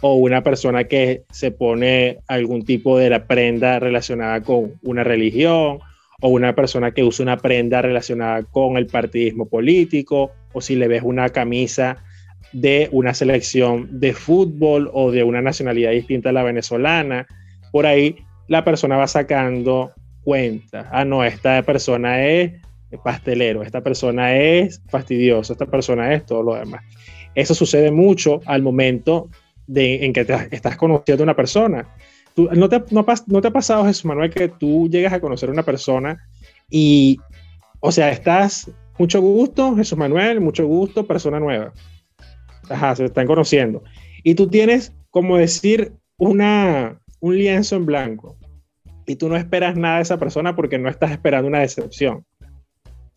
o 0.00 0.14
una 0.14 0.42
persona 0.42 0.84
que 0.84 1.24
se 1.30 1.50
pone 1.50 2.18
algún 2.28 2.64
tipo 2.64 2.98
de 2.98 3.18
prenda 3.20 3.78
relacionada 3.78 4.42
con 4.42 4.74
una 4.82 5.04
religión, 5.04 5.80
o 6.20 6.28
una 6.28 6.54
persona 6.54 6.92
que 6.92 7.04
usa 7.04 7.22
una 7.22 7.36
prenda 7.36 7.82
relacionada 7.82 8.42
con 8.42 8.76
el 8.76 8.86
partidismo 8.86 9.46
político, 9.46 10.32
o 10.52 10.60
si 10.60 10.76
le 10.76 10.88
ves 10.88 11.02
una 11.04 11.28
camisa 11.30 12.02
de 12.52 12.88
una 12.92 13.14
selección 13.14 14.00
de 14.00 14.14
fútbol 14.14 14.90
o 14.92 15.10
de 15.10 15.22
una 15.22 15.42
nacionalidad 15.42 15.90
distinta 15.90 16.30
a 16.30 16.32
la 16.32 16.42
venezolana. 16.42 17.26
Por 17.72 17.86
ahí 17.86 18.16
la 18.48 18.64
persona 18.64 18.96
va 18.96 19.06
sacando 19.06 19.92
cuenta. 20.22 20.88
Ah, 20.92 21.04
no, 21.04 21.24
esta 21.24 21.62
persona 21.62 22.24
es 22.24 22.52
pastelero, 23.04 23.62
esta 23.62 23.82
persona 23.82 24.34
es 24.34 24.82
fastidioso, 24.88 25.52
esta 25.52 25.66
persona 25.66 26.14
es 26.14 26.24
todo 26.24 26.42
lo 26.42 26.54
demás. 26.54 26.82
Eso 27.34 27.54
sucede 27.54 27.90
mucho 27.90 28.40
al 28.46 28.62
momento 28.62 29.28
de, 29.66 30.04
en 30.04 30.12
que 30.12 30.26
estás 30.50 30.76
conociendo 30.76 31.22
a 31.22 31.26
una 31.26 31.36
persona. 31.36 31.86
¿no, 32.36 32.68
te, 32.68 32.82
no, 32.90 33.04
¿No 33.26 33.40
te 33.40 33.48
ha 33.48 33.52
pasado, 33.52 33.84
Jesús 33.84 34.04
Manuel, 34.04 34.30
que 34.30 34.48
tú 34.48 34.88
llegas 34.88 35.12
a 35.12 35.20
conocer 35.20 35.48
a 35.48 35.52
una 35.52 35.64
persona 35.64 36.18
y, 36.70 37.18
o 37.80 37.92
sea, 37.92 38.10
estás, 38.10 38.70
mucho 38.98 39.20
gusto, 39.20 39.76
Jesús 39.76 39.98
Manuel, 39.98 40.40
mucho 40.40 40.66
gusto, 40.66 41.06
persona 41.06 41.38
nueva 41.38 41.72
ajá, 42.70 42.96
se 42.96 43.06
están 43.06 43.26
conociendo. 43.26 43.82
Y 44.22 44.34
tú 44.34 44.48
tienes, 44.48 44.92
como 45.10 45.36
decir, 45.36 45.92
una, 46.16 47.00
un 47.20 47.36
lienzo 47.36 47.76
en 47.76 47.86
blanco. 47.86 48.36
Y 49.06 49.16
tú 49.16 49.28
no 49.28 49.36
esperas 49.36 49.76
nada 49.76 49.96
de 49.96 50.02
esa 50.02 50.18
persona 50.18 50.54
porque 50.54 50.78
no 50.78 50.88
estás 50.88 51.10
esperando 51.10 51.48
una 51.48 51.60
decepción. 51.60 52.24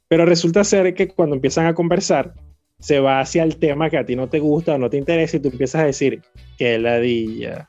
Pero 0.08 0.26
resulta 0.26 0.64
ser 0.64 0.94
que 0.94 1.08
cuando 1.08 1.36
empiezan 1.36 1.68
a 1.68 1.74
conversar, 1.74 2.34
se 2.80 3.00
va 3.00 3.20
hacia 3.20 3.44
el 3.44 3.58
tema 3.58 3.90
que 3.90 3.98
a 3.98 4.06
ti 4.06 4.16
no 4.16 4.28
te 4.28 4.40
gusta 4.40 4.76
o 4.76 4.78
no 4.78 4.90
te 4.90 4.98
interesa 4.98 5.38
y 5.38 5.40
tú 5.40 5.50
empiezas 5.50 5.84
a 5.84 5.86
decir, 5.86 6.22
qué 6.58 6.78
ladilla. 6.80 7.68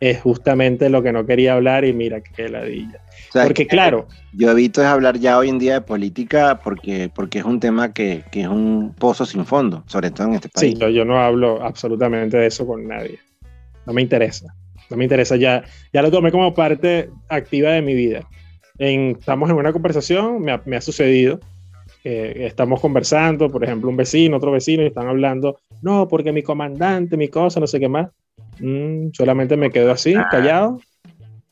Es 0.00 0.20
justamente 0.20 0.88
lo 0.88 1.02
que 1.02 1.12
no 1.12 1.24
quería 1.24 1.54
hablar 1.54 1.84
y 1.84 1.92
mira 1.92 2.20
qué 2.20 2.48
ladilla. 2.48 3.00
Porque 3.32 3.66
claro. 3.68 4.08
Yo 4.32 4.50
evito 4.50 4.84
hablar 4.84 5.18
ya 5.18 5.38
hoy 5.38 5.48
en 5.48 5.58
día 5.58 5.74
de 5.74 5.80
política 5.82 6.58
porque, 6.64 7.10
porque 7.14 7.38
es 7.38 7.44
un 7.44 7.60
tema 7.60 7.92
que, 7.92 8.24
que 8.32 8.40
es 8.40 8.48
un 8.48 8.94
pozo 8.98 9.24
sin 9.24 9.44
fondo, 9.46 9.84
sobre 9.86 10.10
todo 10.10 10.28
en 10.28 10.34
este 10.34 10.48
país. 10.48 10.76
Sí, 10.76 10.92
yo, 10.92 11.04
no 11.04 11.18
hablo 11.18 11.62
absolutamente 11.62 12.36
de 12.36 12.46
eso 12.46 12.66
con 12.66 12.88
nadie. 12.88 13.20
No 13.86 13.92
me 13.92 14.02
interesa. 14.02 14.52
No 14.92 14.98
me 14.98 15.04
interesa. 15.04 15.36
Ya, 15.36 15.64
ya 15.92 16.02
lo 16.02 16.10
tomé 16.10 16.30
como 16.30 16.54
parte 16.54 17.10
activa 17.28 17.70
de 17.70 17.82
mi 17.82 17.94
vida. 17.94 18.28
En, 18.78 19.16
estamos 19.18 19.50
en 19.50 19.56
una 19.56 19.72
conversación, 19.72 20.40
me 20.40 20.52
ha, 20.52 20.62
me 20.64 20.76
ha 20.76 20.80
sucedido. 20.80 21.40
estamos 22.04 22.80
conversando, 22.80 23.48
por 23.48 23.62
ejemplo, 23.64 23.88
un 23.88 23.96
vecino, 23.96 24.36
otro 24.36 24.52
vecino, 24.52 24.82
y 24.82 24.86
están 24.86 25.08
hablando, 25.08 25.58
no, 25.82 26.08
porque 26.08 26.32
mi 26.32 26.42
comandante, 26.42 27.16
mi 27.16 27.28
cosa, 27.28 27.60
no 27.60 27.66
sé 27.66 27.78
qué 27.80 27.88
más. 27.88 28.10
Mm, 28.60 29.10
solamente 29.12 29.56
me 29.56 29.70
quedo 29.70 29.92
así, 29.92 30.14
ah. 30.14 30.26
callado, 30.30 30.80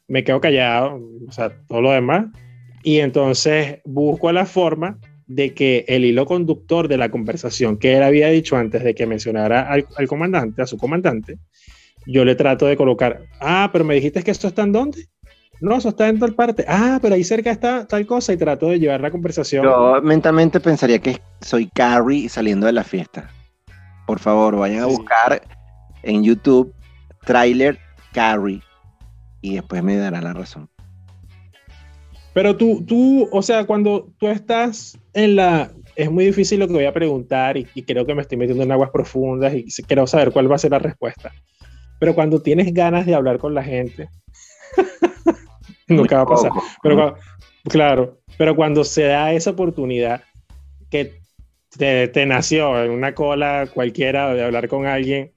me 0.08 0.24
quedo 0.24 0.40
callado, 0.40 1.00
o 1.28 1.32
sea, 1.32 1.50
todo 1.68 1.80
lo 1.80 1.92
demás. 1.92 2.26
Y 2.82 2.98
entonces 2.98 3.78
busco 3.84 4.32
la 4.32 4.46
forma 4.46 4.98
de 5.26 5.54
que 5.54 5.84
el 5.86 6.04
hilo 6.04 6.26
conductor 6.26 6.88
de 6.88 6.96
la 6.96 7.10
conversación 7.10 7.76
que 7.76 7.96
él 7.96 8.02
había 8.02 8.28
dicho 8.28 8.56
antes 8.56 8.82
de 8.82 8.96
que 8.96 9.06
mencionara 9.06 9.70
al, 9.70 9.86
comandante, 10.08 10.62
a 10.62 10.66
su 10.66 10.76
comandante, 10.76 11.38
yo 12.06 12.24
le 12.24 12.34
trato 12.34 12.66
de 12.66 12.76
colocar, 12.76 13.22
ah, 13.40 13.70
pero 13.72 13.84
me 13.84 13.94
dijiste 13.94 14.22
que 14.22 14.30
esto 14.30 14.48
está 14.48 14.62
en 14.62 14.72
dónde? 14.72 15.08
No, 15.60 15.76
eso 15.76 15.90
está 15.90 16.08
en 16.08 16.18
tal 16.18 16.34
parte. 16.34 16.64
Ah, 16.66 16.98
pero 17.02 17.14
ahí 17.14 17.24
cerca 17.24 17.50
está 17.50 17.86
tal 17.86 18.06
cosa 18.06 18.32
y 18.32 18.38
trato 18.38 18.68
de 18.68 18.78
llevar 18.78 19.00
la 19.00 19.10
conversación. 19.10 19.64
Yo 19.64 20.00
mentalmente 20.02 20.58
pensaría 20.58 20.98
que 20.98 21.20
soy 21.40 21.68
Carrie 21.68 22.28
saliendo 22.28 22.66
de 22.66 22.72
la 22.72 22.84
fiesta. 22.84 23.30
Por 24.06 24.18
favor, 24.18 24.56
vayan 24.56 24.84
a 24.84 24.86
buscar 24.86 25.42
en 26.02 26.24
YouTube 26.24 26.74
trailer 27.26 27.78
Carrie 28.12 28.62
y 29.42 29.54
después 29.54 29.82
me 29.82 29.96
dará 29.96 30.20
la 30.22 30.32
razón. 30.32 30.68
Pero 32.32 32.56
tú, 32.56 32.84
tú, 32.86 33.28
o 33.30 33.42
sea, 33.42 33.64
cuando 33.64 34.08
tú 34.18 34.28
estás 34.28 34.98
en 35.12 35.36
la... 35.36 35.70
Es 35.96 36.10
muy 36.10 36.24
difícil 36.24 36.60
lo 36.60 36.68
que 36.68 36.72
voy 36.72 36.86
a 36.86 36.94
preguntar 36.94 37.58
y, 37.58 37.64
creo 37.64 38.06
que 38.06 38.14
me 38.14 38.22
estoy 38.22 38.38
metiendo 38.38 38.62
en 38.64 38.72
aguas 38.72 38.90
profundas 38.90 39.52
y 39.54 39.66
quiero 39.82 40.06
saber 40.06 40.30
cuál 40.30 40.50
va 40.50 40.54
a 40.54 40.58
ser 40.58 40.70
la 40.70 40.78
respuesta. 40.78 41.32
Pero 42.00 42.14
cuando 42.14 42.42
tienes 42.42 42.74
ganas 42.74 43.06
de 43.06 43.14
hablar 43.14 43.38
con 43.38 43.54
la 43.54 43.62
gente, 43.62 44.08
nunca 45.88 46.16
va 46.16 46.22
a 46.22 46.26
pasar. 46.26 46.50
Pero 46.82 47.14
claro, 47.68 48.18
pero 48.36 48.56
cuando 48.56 48.82
se 48.82 49.04
da 49.04 49.32
esa 49.32 49.50
oportunidad 49.50 50.24
que 50.90 51.20
te, 51.76 52.08
te, 52.08 52.26
nació 52.26 52.82
en 52.82 52.90
una 52.90 53.14
cola 53.14 53.68
cualquiera 53.72 54.34
de 54.34 54.42
hablar 54.42 54.66
con 54.66 54.86
alguien, 54.86 55.32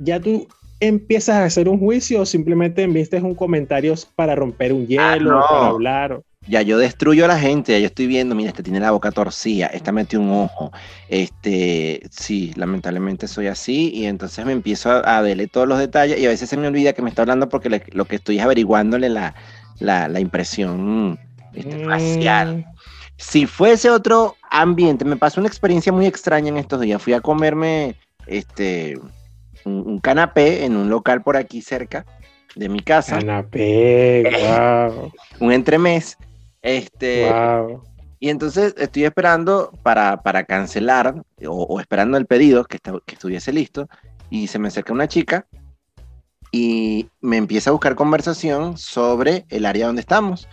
ya 0.00 0.18
tú 0.18 0.48
empiezas 0.80 1.36
a 1.36 1.44
hacer 1.44 1.68
un 1.68 1.78
juicio 1.78 2.22
o 2.22 2.26
simplemente 2.26 2.82
enviaste 2.82 3.20
un 3.20 3.34
comentario 3.34 3.94
para 4.16 4.34
romper 4.34 4.72
un 4.72 4.82
ah, 4.82 4.86
hielo, 4.86 5.40
para 5.48 5.66
hablar? 5.66 6.22
Ya 6.48 6.62
yo 6.62 6.76
destruyo 6.76 7.24
a 7.24 7.28
la 7.28 7.38
gente, 7.38 7.72
ya 7.72 7.78
yo 7.78 7.86
estoy 7.86 8.08
viendo, 8.08 8.34
mira, 8.34 8.48
este 8.48 8.64
tiene 8.64 8.80
la 8.80 8.90
boca 8.90 9.12
torcida, 9.12 9.66
esta 9.68 9.92
metió 9.92 10.20
un 10.20 10.30
ojo, 10.30 10.72
este, 11.08 12.02
sí, 12.10 12.52
lamentablemente 12.56 13.28
soy 13.28 13.46
así 13.46 13.92
y 13.94 14.06
entonces 14.06 14.44
me 14.44 14.50
empiezo 14.50 14.90
a, 14.90 15.18
a 15.18 15.20
verle 15.20 15.46
todos 15.46 15.68
los 15.68 15.78
detalles 15.78 16.18
y 16.18 16.26
a 16.26 16.30
veces 16.30 16.48
se 16.48 16.56
me 16.56 16.66
olvida 16.66 16.94
que 16.94 17.02
me 17.02 17.10
está 17.10 17.22
hablando 17.22 17.48
porque 17.48 17.82
lo 17.92 18.04
que 18.06 18.16
estoy 18.16 18.38
es 18.38 18.44
averiguándole 18.44 19.08
la, 19.08 19.36
la, 19.78 20.08
la 20.08 20.20
impresión 20.20 21.18
este, 21.54 21.84
facial. 21.84 22.58
Mm. 22.58 22.64
Si 23.16 23.46
fuese 23.46 23.90
otro 23.90 24.36
ambiente, 24.50 25.04
me 25.04 25.16
pasó 25.16 25.40
una 25.40 25.48
experiencia 25.48 25.92
muy 25.92 26.06
extraña 26.06 26.48
en 26.48 26.56
estos 26.56 26.80
días. 26.80 27.00
Fui 27.00 27.12
a 27.12 27.20
comerme 27.20 27.94
este, 28.26 28.98
un, 29.64 29.98
canapé 29.98 30.64
en 30.64 30.76
un 30.76 30.90
local 30.90 31.22
por 31.22 31.36
aquí 31.36 31.60
cerca 31.62 32.04
de 32.56 32.68
mi 32.68 32.80
casa. 32.80 33.18
Canapé, 33.18 34.24
wow. 34.88 35.12
un 35.40 35.52
entremés. 35.52 36.18
Este, 36.62 37.28
Y 38.20 38.30
entonces 38.30 38.74
estoy 38.78 39.04
esperando 39.04 39.72
para, 39.82 40.22
para 40.22 40.44
cancelar 40.44 41.22
o, 41.46 41.80
esperando 41.80 42.16
el 42.16 42.26
pedido 42.26 42.64
que, 42.64 42.78
que 42.78 43.14
estuviese 43.14 43.52
listo. 43.52 43.88
Y 44.30 44.46
se 44.46 44.58
me 44.58 44.68
acerca 44.68 44.92
una 44.92 45.08
chica 45.08 45.46
y 46.52 47.08
me 47.20 47.36
empieza 47.36 47.70
a 47.70 47.72
buscar 47.72 47.94
conversación 47.94 48.78
sobre 48.78 49.44
el 49.48 49.66
área 49.66 49.86
donde 49.86 50.00
estamos 50.00 50.48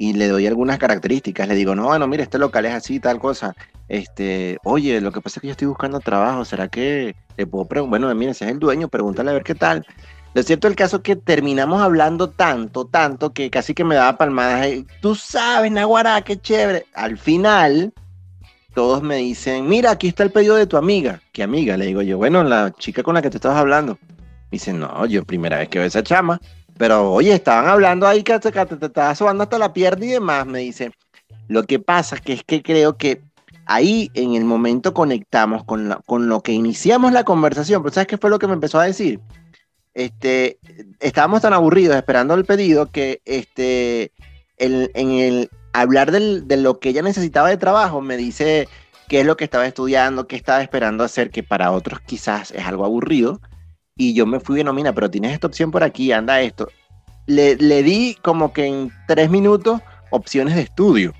y 0.00 0.14
le 0.14 0.28
doy 0.28 0.46
algunas 0.46 0.78
características. 0.78 1.46
Le 1.46 1.54
digo, 1.54 1.74
no, 1.74 1.88
bueno, 1.88 2.06
mire, 2.06 2.22
este 2.22 2.38
local 2.38 2.64
es 2.64 2.72
así, 2.72 3.00
tal 3.00 3.18
cosa. 3.18 3.54
Este, 3.86 4.56
oye, 4.64 4.98
lo 5.02 5.12
que 5.12 5.20
pasa 5.20 5.38
es 5.38 5.40
que 5.42 5.48
yo 5.48 5.52
estoy 5.52 5.68
buscando 5.68 6.00
trabajo, 6.00 6.44
¿será 6.46 6.68
que 6.68 7.14
le 7.36 7.46
puedo 7.46 7.66
preguntar? 7.66 8.00
Bueno, 8.00 8.14
mire, 8.14 8.32
si 8.32 8.44
es 8.44 8.50
el 8.50 8.58
dueño, 8.58 8.88
pregúntale 8.88 9.28
a 9.28 9.34
ver 9.34 9.42
qué 9.42 9.54
tal. 9.54 9.84
Lo 10.32 10.42
cierto 10.44 10.68
el 10.68 10.76
caso 10.76 11.02
que 11.02 11.16
terminamos 11.16 11.82
hablando 11.82 12.30
tanto, 12.30 12.86
tanto, 12.86 13.32
que 13.32 13.50
casi 13.50 13.74
que 13.74 13.82
me 13.82 13.96
daba 13.96 14.16
palmadas. 14.16 14.68
Tú 15.00 15.16
sabes, 15.16 15.72
Naguará, 15.72 16.22
qué 16.22 16.40
chévere. 16.40 16.86
Al 16.94 17.18
final, 17.18 17.92
todos 18.74 19.02
me 19.02 19.16
dicen, 19.16 19.68
mira, 19.68 19.90
aquí 19.90 20.08
está 20.08 20.22
el 20.22 20.30
pedido 20.30 20.54
de 20.54 20.66
tu 20.66 20.76
amiga. 20.76 21.20
¿Qué 21.32 21.42
amiga? 21.42 21.76
Le 21.76 21.86
digo 21.86 22.02
yo, 22.02 22.16
bueno, 22.16 22.44
la 22.44 22.72
chica 22.78 23.02
con 23.02 23.14
la 23.14 23.22
que 23.22 23.30
te 23.30 23.38
estabas 23.38 23.58
hablando. 23.58 23.98
Me 24.04 24.52
dice, 24.52 24.72
no, 24.72 25.04
yo 25.06 25.24
primera 25.24 25.58
vez 25.58 25.68
que 25.68 25.78
veo 25.80 25.88
esa 25.88 26.02
chama. 26.04 26.40
Pero 26.78 27.12
oye, 27.12 27.34
estaban 27.34 27.68
hablando 27.68 28.06
ahí 28.06 28.22
que 28.22 28.38
te, 28.38 28.52
te, 28.52 28.86
estaba 28.86 29.14
sobando 29.16 29.42
hasta 29.42 29.58
la 29.58 29.72
pierna 29.72 30.06
y 30.06 30.10
demás, 30.10 30.46
me 30.46 30.60
dice. 30.60 30.92
Lo 31.48 31.64
que 31.64 31.80
pasa 31.80 32.16
que 32.18 32.34
es 32.34 32.44
que 32.44 32.62
creo 32.62 32.96
que 32.96 33.20
ahí 33.66 34.10
en 34.14 34.34
el 34.34 34.44
momento 34.44 34.94
conectamos 34.94 35.64
con, 35.64 35.98
con 36.06 36.28
lo 36.28 36.40
que 36.40 36.52
iniciamos 36.52 37.12
la 37.12 37.24
conversación. 37.24 37.82
Pero 37.82 37.92
¿sabes 37.92 38.06
qué 38.06 38.16
fue 38.16 38.30
lo 38.30 38.38
que 38.38 38.46
me 38.46 38.54
empezó 38.54 38.78
a 38.78 38.84
decir? 38.84 39.20
Este, 39.94 40.58
estábamos 41.00 41.42
tan 41.42 41.52
aburridos 41.52 41.96
esperando 41.96 42.34
el 42.34 42.44
pedido 42.44 42.90
que 42.90 43.20
este, 43.24 44.12
en 44.58 45.10
el 45.10 45.50
hablar 45.72 46.10
de 46.10 46.56
lo 46.56 46.78
que 46.78 46.90
ella 46.90 47.02
necesitaba 47.02 47.48
de 47.48 47.56
trabajo, 47.56 48.00
me 48.00 48.16
dice 48.16 48.68
qué 49.08 49.20
es 49.20 49.26
lo 49.26 49.36
que 49.36 49.44
estaba 49.44 49.66
estudiando, 49.66 50.26
qué 50.26 50.36
estaba 50.36 50.62
esperando 50.62 51.04
hacer, 51.04 51.30
que 51.30 51.42
para 51.42 51.72
otros 51.72 52.00
quizás 52.00 52.50
es 52.52 52.64
algo 52.64 52.84
aburrido 52.84 53.40
y 53.96 54.14
yo 54.14 54.26
me 54.26 54.40
fui 54.40 54.56
de 54.56 54.64
nómina, 54.64 54.94
pero 54.94 55.10
tienes 55.10 55.32
esta 55.32 55.46
opción 55.46 55.70
por 55.70 55.82
aquí, 55.82 56.12
anda 56.12 56.40
esto. 56.40 56.68
Le, 57.26 57.56
le 57.56 57.82
di 57.82 58.16
como 58.22 58.52
que 58.52 58.66
en 58.66 58.92
tres 59.06 59.28
minutos 59.30 59.80
opciones 60.10 60.54
de 60.54 60.62
estudio, 60.62 61.12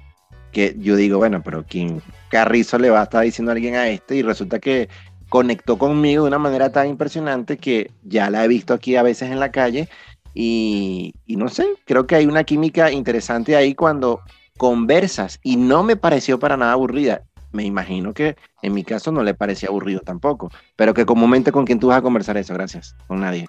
que 0.52 0.74
yo 0.78 0.96
digo, 0.96 1.18
bueno, 1.18 1.42
pero 1.42 1.64
¿quién 1.68 2.02
carrizo 2.30 2.78
le 2.78 2.90
va 2.90 3.00
a 3.00 3.04
estar 3.04 3.22
diciendo 3.22 3.50
a 3.50 3.54
alguien 3.54 3.74
a 3.74 3.88
este? 3.88 4.16
Y 4.16 4.22
resulta 4.22 4.58
que 4.58 4.88
conectó 5.30 5.78
conmigo 5.78 6.24
de 6.24 6.28
una 6.28 6.38
manera 6.38 6.70
tan 6.70 6.88
impresionante 6.88 7.56
que 7.56 7.90
ya 8.02 8.28
la 8.28 8.44
he 8.44 8.48
visto 8.48 8.74
aquí 8.74 8.96
a 8.96 9.02
veces 9.02 9.30
en 9.30 9.40
la 9.40 9.50
calle 9.50 9.88
y, 10.34 11.14
y, 11.24 11.36
no 11.36 11.48
sé, 11.48 11.66
creo 11.86 12.06
que 12.06 12.16
hay 12.16 12.26
una 12.26 12.44
química 12.44 12.92
interesante 12.92 13.56
ahí 13.56 13.74
cuando 13.74 14.20
conversas 14.58 15.40
y 15.42 15.56
no 15.56 15.82
me 15.82 15.96
pareció 15.96 16.38
para 16.38 16.56
nada 16.56 16.72
aburrida 16.72 17.24
me 17.52 17.64
imagino 17.64 18.14
que 18.14 18.36
en 18.62 18.74
mi 18.74 18.84
caso 18.84 19.12
no 19.12 19.22
le 19.22 19.34
parecía 19.34 19.68
aburrido 19.68 20.00
tampoco, 20.00 20.50
pero 20.76 20.94
que 20.94 21.06
comúnmente 21.06 21.52
con 21.52 21.64
quien 21.64 21.80
tú 21.80 21.88
vas 21.88 21.98
a 21.98 22.02
conversar 22.02 22.36
eso, 22.36 22.54
gracias, 22.54 22.96
con 23.06 23.20
nadie. 23.20 23.46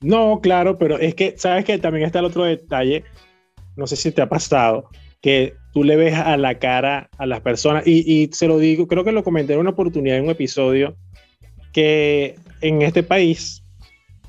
No, 0.00 0.40
claro, 0.40 0.78
pero 0.78 0.98
es 0.98 1.14
que, 1.14 1.34
¿sabes 1.38 1.64
que 1.64 1.78
También 1.78 2.06
está 2.06 2.18
el 2.18 2.26
otro 2.26 2.44
detalle, 2.44 3.04
no 3.76 3.86
sé 3.86 3.96
si 3.96 4.12
te 4.12 4.22
ha 4.22 4.28
pasado, 4.28 4.88
que 5.24 5.54
tú 5.72 5.84
le 5.84 5.96
ves 5.96 6.12
a 6.12 6.36
la 6.36 6.58
cara 6.58 7.08
a 7.16 7.24
las 7.24 7.40
personas, 7.40 7.86
y, 7.86 8.04
y 8.06 8.28
se 8.34 8.46
lo 8.46 8.58
digo, 8.58 8.86
creo 8.86 9.04
que 9.04 9.12
lo 9.12 9.24
comenté 9.24 9.54
en 9.54 9.60
una 9.60 9.70
oportunidad 9.70 10.18
en 10.18 10.24
un 10.24 10.30
episodio, 10.30 10.96
que 11.72 12.34
en 12.60 12.82
este 12.82 13.02
país 13.02 13.64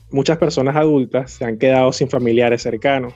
muchas 0.10 0.38
personas 0.38 0.78
adultas 0.78 1.32
se 1.32 1.44
han 1.44 1.58
quedado 1.58 1.92
sin 1.92 2.10
familiares 2.10 2.62
cercanos, 2.62 3.14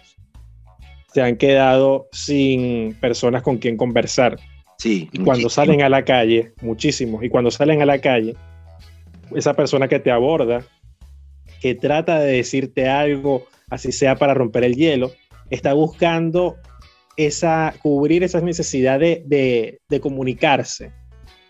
se 1.13 1.21
han 1.21 1.37
quedado 1.37 2.09
sin 2.11 2.95
personas 2.95 3.43
con 3.43 3.59
quien 3.59 3.77
conversar. 3.77 4.37
Sí. 4.77 5.07
Y 5.13 5.19
cuando 5.19 5.49
salen 5.49 5.81
a 5.81 5.87
la 5.87 6.03
calle, 6.03 6.51
muchísimo, 6.61 7.23
y 7.23 7.29
cuando 7.29 7.49
salen 7.49 7.81
a 7.81 7.85
la 7.85 8.01
calle, 8.01 8.35
esa 9.33 9.53
persona 9.53 9.87
que 9.87 9.99
te 9.99 10.11
aborda, 10.11 10.65
que 11.61 11.75
trata 11.75 12.19
de 12.19 12.33
decirte 12.33 12.89
algo, 12.89 13.45
así 13.69 13.93
sea 13.93 14.17
para 14.17 14.33
romper 14.33 14.65
el 14.65 14.75
hielo, 14.75 15.13
está 15.49 15.71
buscando 15.71 16.57
esa, 17.19 17.73
cubrir 17.81 18.23
esa 18.23 18.39
necesidad 18.39 18.97
de, 18.97 19.23
de, 19.89 19.99
comunicarse, 19.99 20.93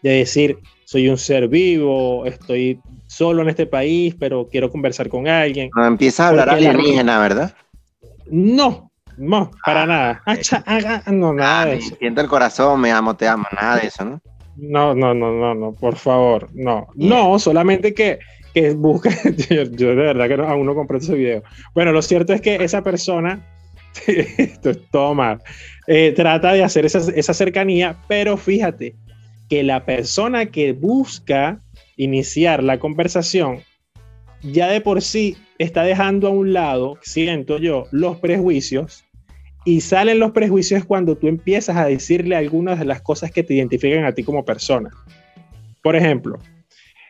de 0.02 0.10
decir, 0.10 0.58
soy 0.84 1.08
un 1.10 1.18
ser 1.18 1.48
vivo, 1.48 2.26
estoy 2.26 2.80
solo 3.06 3.44
en 3.44 3.50
este 3.50 3.68
país, 3.68 4.16
pero 4.20 4.48
quiero 4.48 4.72
conversar 4.72 5.10
con 5.10 5.28
alguien. 5.28 5.70
No, 5.76 5.86
empieza 5.86 6.26
a 6.26 6.30
hablar 6.30 6.50
alienígena, 6.50 7.20
¿verdad? 7.20 7.54
No, 8.32 8.92
no, 9.16 9.52
para 9.64 9.86
nada. 9.86 10.24
no, 11.12 11.34
nada 11.34 11.68
de 11.68 11.76
eso. 11.76 11.96
Siento 12.00 12.22
el 12.22 12.28
corazón, 12.28 12.82
me 12.82 12.92
amo, 12.92 13.16
te 13.16 13.28
amo, 13.28 13.46
nada 13.56 13.78
de 13.78 13.88
eso, 13.88 14.06
¿no? 14.06 14.22
No, 14.58 14.96
no, 14.96 15.14
no, 15.14 15.32
no, 15.32 15.54
no, 15.54 15.74
por 15.74 15.98
favor, 15.98 16.50
no. 16.56 16.88
No, 16.96 17.38
solamente 17.38 17.94
que, 17.94 18.18
que 18.56 18.72
busca, 18.72 19.12
yo, 19.48 19.90
de 19.90 19.96
verdad 19.96 20.28
que 20.28 20.34
aún 20.42 20.66
no 20.66 20.74
compré 20.74 20.98
ese 20.98 21.14
video. 21.14 21.44
Bueno, 21.76 21.92
lo 21.92 22.02
cierto 22.02 22.34
es 22.34 22.42
que 22.42 22.56
esa 22.56 22.82
persona, 22.82 23.46
esto 24.08 24.69
es 24.69 24.80
todo 24.91 25.13
mal, 25.15 25.39
eh, 25.88 26.13
trata 26.15 26.54
de 26.54 26.63
hacer 26.63 26.86
esa 26.86 27.34
cercanía, 27.34 27.97
pero 28.08 28.38
fíjate 28.38 28.95
que 29.49 29.63
la 29.63 29.86
persona 29.86 30.45
que 30.45 30.73
busca 30.73 31.60
iniciar 31.97 32.63
la 32.63 32.80
conversación 32.80 33.62
ya 34.41 34.69
de 34.69 34.82
por 34.82 35.02
sí 35.02 35.36
está 35.58 35.84
dejando 35.84 36.28
a 36.28 36.32
un 36.32 36.54
lado, 36.54 36.97
siento 37.02 37.58
yo, 37.58 37.86
los 37.91 38.17
prejuicios 38.19 39.04
y 39.65 39.82
salen 39.82 40.19
los 40.19 40.32
prejuicios 40.32 40.86
cuando 40.86 41.17
tú 41.17 41.28
empiezas 41.28 41.75
a 41.75 41.86
decirle 41.86 42.36
algunas 42.36 42.80
de 42.80 42.86
las 42.86 43.02
cosas 43.02 43.32
que 43.32 43.43
te 43.43 43.56
identifican 43.56 44.06
a 44.06 44.13
ti 44.13 44.23
como 44.23 44.45
persona. 44.45 44.89
Por 45.84 45.95
ejemplo, 45.95 46.39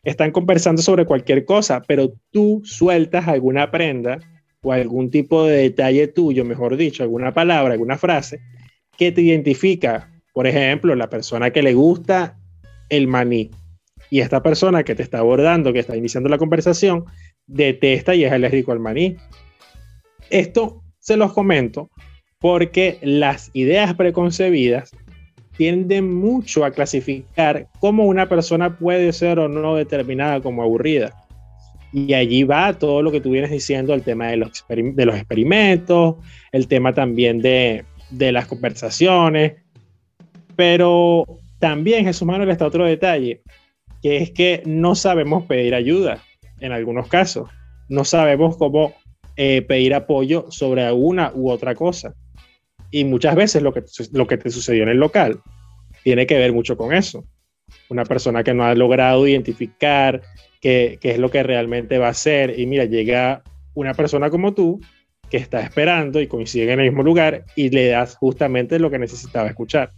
están 0.03 0.31
conversando 0.31 0.81
sobre 0.81 1.05
cualquier 1.05 1.45
cosa, 1.45 1.81
pero 1.87 2.13
tú 2.31 2.61
sueltas 2.63 3.27
alguna 3.27 3.69
prenda 3.69 4.19
o 4.61 4.71
algún 4.71 5.09
tipo 5.09 5.45
de 5.45 5.57
detalle 5.57 6.07
tuyo, 6.07 6.43
mejor 6.45 6.75
dicho, 6.77 7.03
alguna 7.03 7.33
palabra, 7.33 7.73
alguna 7.73 7.97
frase 7.97 8.41
que 8.97 9.11
te 9.11 9.21
identifica. 9.21 10.11
Por 10.33 10.47
ejemplo, 10.47 10.95
la 10.95 11.09
persona 11.09 11.51
que 11.51 11.61
le 11.61 11.73
gusta 11.73 12.37
el 12.89 13.07
maní 13.07 13.51
y 14.09 14.21
esta 14.21 14.41
persona 14.41 14.83
que 14.83 14.95
te 14.95 15.03
está 15.03 15.19
abordando, 15.19 15.71
que 15.71 15.79
está 15.79 15.95
iniciando 15.95 16.29
la 16.29 16.37
conversación, 16.37 17.05
detesta 17.47 18.15
y 18.15 18.25
es 18.25 18.31
alérgico 18.31 18.71
al 18.71 18.79
maní. 18.79 19.15
Esto 20.29 20.83
se 20.99 21.17
los 21.17 21.33
comento 21.33 21.89
porque 22.39 22.99
las 23.01 23.51
ideas 23.53 23.93
preconcebidas 23.95 24.91
tienden 25.57 26.13
mucho 26.13 26.63
a 26.63 26.71
clasificar 26.71 27.67
cómo 27.79 28.05
una 28.05 28.29
persona 28.29 28.77
puede 28.77 29.11
ser 29.11 29.39
o 29.39 29.49
no 29.49 29.75
determinada 29.75 30.41
como 30.41 30.63
aburrida. 30.63 31.27
Y 31.91 32.13
allí 32.13 32.43
va 32.43 32.77
todo 32.77 33.01
lo 33.01 33.11
que 33.11 33.21
tú 33.21 33.31
vienes 33.31 33.51
diciendo, 33.51 33.93
el 33.93 34.03
tema 34.03 34.27
de 34.27 34.37
los, 34.37 34.65
de 34.69 35.05
los 35.05 35.15
experimentos, 35.15 36.15
el 36.51 36.67
tema 36.67 36.93
también 36.93 37.39
de, 37.41 37.85
de 38.11 38.31
las 38.31 38.47
conversaciones. 38.47 39.53
Pero 40.55 41.25
también, 41.59 42.05
Jesús 42.05 42.27
Manuel, 42.27 42.49
está 42.49 42.67
otro 42.67 42.85
detalle, 42.85 43.41
que 44.01 44.17
es 44.17 44.31
que 44.31 44.61
no 44.65 44.95
sabemos 44.95 45.45
pedir 45.45 45.73
ayuda 45.73 46.23
en 46.59 46.71
algunos 46.71 47.07
casos. 47.07 47.49
No 47.87 48.05
sabemos 48.05 48.57
cómo 48.57 48.93
eh, 49.35 49.61
pedir 49.61 49.93
apoyo 49.93 50.45
sobre 50.49 50.91
una 50.91 51.31
u 51.33 51.49
otra 51.49 51.73
cosa. 51.75 52.13
Y 52.91 53.03
muchas 53.03 53.35
veces 53.35 53.61
lo 53.61 53.73
que, 53.73 53.83
lo 54.11 54.27
que 54.27 54.37
te 54.37 54.49
sucedió 54.49 54.83
en 54.83 54.89
el 54.89 54.97
local 54.97 55.39
tiene 56.03 56.27
que 56.27 56.37
ver 56.37 56.53
mucho 56.53 56.77
con 56.77 56.93
eso. 56.93 57.23
Una 57.89 58.03
persona 58.03 58.43
que 58.43 58.53
no 58.53 58.65
ha 58.65 58.73
logrado 58.75 59.27
identificar 59.27 60.21
qué, 60.59 60.97
qué 61.01 61.11
es 61.11 61.19
lo 61.19 61.29
que 61.31 61.43
realmente 61.43 61.97
va 61.97 62.07
a 62.07 62.11
hacer. 62.11 62.59
Y 62.59 62.65
mira, 62.65 62.85
llega 62.85 63.43
una 63.73 63.93
persona 63.93 64.29
como 64.29 64.53
tú 64.53 64.79
que 65.29 65.37
está 65.37 65.61
esperando 65.61 66.19
y 66.19 66.27
coincide 66.27 66.71
en 66.73 66.79
el 66.79 66.89
mismo 66.89 67.03
lugar 67.03 67.45
y 67.55 67.69
le 67.69 67.89
das 67.89 68.15
justamente 68.15 68.79
lo 68.79 68.89
que 68.89 68.99
necesitaba 68.99 69.47
escuchar. 69.47 69.91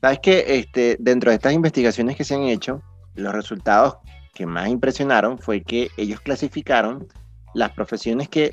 Sabes 0.00 0.18
que 0.20 0.44
este, 0.58 0.96
dentro 1.00 1.30
de 1.30 1.36
estas 1.36 1.52
investigaciones 1.52 2.16
que 2.16 2.24
se 2.24 2.34
han 2.34 2.42
hecho, 2.42 2.82
los 3.14 3.34
resultados 3.34 3.96
que 4.34 4.46
más 4.46 4.68
impresionaron 4.68 5.38
fue 5.38 5.62
que 5.62 5.88
ellos 5.96 6.20
clasificaron 6.20 7.08
las 7.54 7.72
profesiones 7.72 8.28
que 8.28 8.52